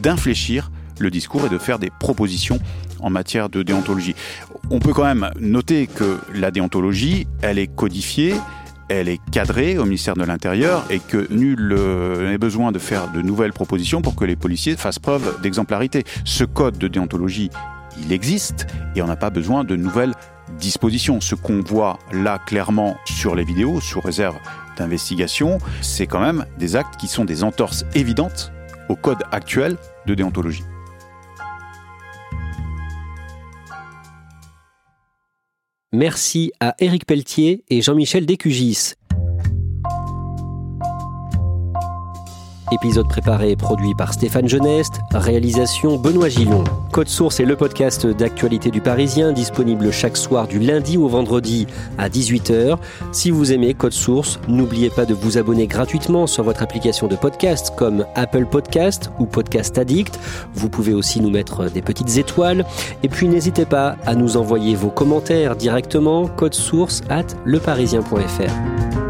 d'infléchir 0.00 0.70
le 0.98 1.10
discours 1.10 1.46
et 1.46 1.48
de 1.48 1.58
faire 1.58 1.78
des 1.78 1.90
propositions 1.90 2.58
en 3.00 3.10
matière 3.10 3.48
de 3.48 3.62
déontologie. 3.62 4.14
On 4.70 4.78
peut 4.78 4.92
quand 4.92 5.04
même 5.04 5.30
noter 5.40 5.86
que 5.86 6.18
la 6.34 6.50
déontologie, 6.50 7.26
elle 7.42 7.58
est 7.58 7.66
codifiée, 7.66 8.34
elle 8.90 9.08
est 9.08 9.20
cadrée 9.30 9.78
au 9.78 9.84
ministère 9.84 10.14
de 10.14 10.24
l'Intérieur 10.24 10.84
et 10.90 10.98
que 10.98 11.32
nul 11.32 11.72
euh, 11.72 12.28
n'est 12.28 12.38
besoin 12.38 12.72
de 12.72 12.80
faire 12.80 13.10
de 13.12 13.22
nouvelles 13.22 13.52
propositions 13.52 14.02
pour 14.02 14.16
que 14.16 14.24
les 14.24 14.34
policiers 14.34 14.76
fassent 14.76 14.98
preuve 14.98 15.40
d'exemplarité. 15.40 16.04
Ce 16.24 16.42
code 16.42 16.76
de 16.76 16.88
déontologie, 16.88 17.50
il 18.04 18.12
existe 18.12 18.66
et 18.96 19.02
on 19.02 19.06
n'a 19.06 19.16
pas 19.16 19.30
besoin 19.30 19.62
de 19.62 19.76
nouvelles 19.76 20.14
dispositions. 20.58 21.20
Ce 21.20 21.36
qu'on 21.36 21.60
voit 21.60 22.00
là 22.12 22.40
clairement 22.44 22.96
sur 23.04 23.36
les 23.36 23.44
vidéos, 23.44 23.80
sous 23.80 24.00
réserve 24.00 24.36
d'investigation, 24.76 25.58
c'est 25.82 26.08
quand 26.08 26.20
même 26.20 26.44
des 26.58 26.74
actes 26.74 26.96
qui 26.98 27.06
sont 27.06 27.24
des 27.24 27.44
entorses 27.44 27.84
évidentes 27.94 28.52
au 28.88 28.96
code 28.96 29.22
actuel 29.30 29.76
de 30.06 30.14
déontologie. 30.14 30.64
Merci 35.92 36.52
à 36.60 36.76
Éric 36.78 37.04
Pelletier 37.04 37.64
et 37.68 37.82
Jean-Michel 37.82 38.24
Décugis. 38.24 38.94
Épisode 42.72 43.08
préparé 43.08 43.50
et 43.50 43.56
produit 43.56 43.96
par 43.96 44.12
Stéphane 44.12 44.48
Geneste, 44.48 45.00
réalisation 45.12 45.96
Benoît 45.96 46.28
Gillon. 46.28 46.62
Code 46.92 47.08
Source 47.08 47.40
est 47.40 47.44
le 47.44 47.56
podcast 47.56 48.06
d'actualité 48.06 48.70
du 48.70 48.80
Parisien, 48.80 49.32
disponible 49.32 49.90
chaque 49.90 50.16
soir 50.16 50.46
du 50.46 50.60
lundi 50.60 50.96
au 50.96 51.08
vendredi 51.08 51.66
à 51.98 52.08
18h. 52.08 52.78
Si 53.10 53.32
vous 53.32 53.52
aimez 53.52 53.74
Code 53.74 53.92
Source, 53.92 54.38
n'oubliez 54.46 54.88
pas 54.88 55.04
de 55.04 55.14
vous 55.14 55.36
abonner 55.36 55.66
gratuitement 55.66 56.28
sur 56.28 56.44
votre 56.44 56.62
application 56.62 57.08
de 57.08 57.16
podcast 57.16 57.72
comme 57.76 58.06
Apple 58.14 58.46
Podcast 58.46 59.10
ou 59.18 59.26
Podcast 59.26 59.76
Addict. 59.76 60.20
Vous 60.54 60.68
pouvez 60.68 60.94
aussi 60.94 61.20
nous 61.20 61.30
mettre 61.30 61.68
des 61.70 61.82
petites 61.82 62.18
étoiles. 62.18 62.64
Et 63.02 63.08
puis 63.08 63.26
n'hésitez 63.26 63.64
pas 63.64 63.96
à 64.06 64.14
nous 64.14 64.36
envoyer 64.36 64.76
vos 64.76 64.90
commentaires 64.90 65.56
directement 65.56 66.28
code 66.28 66.54
source 66.54 67.02
at 67.08 67.26
leparisien.fr. 67.44 69.09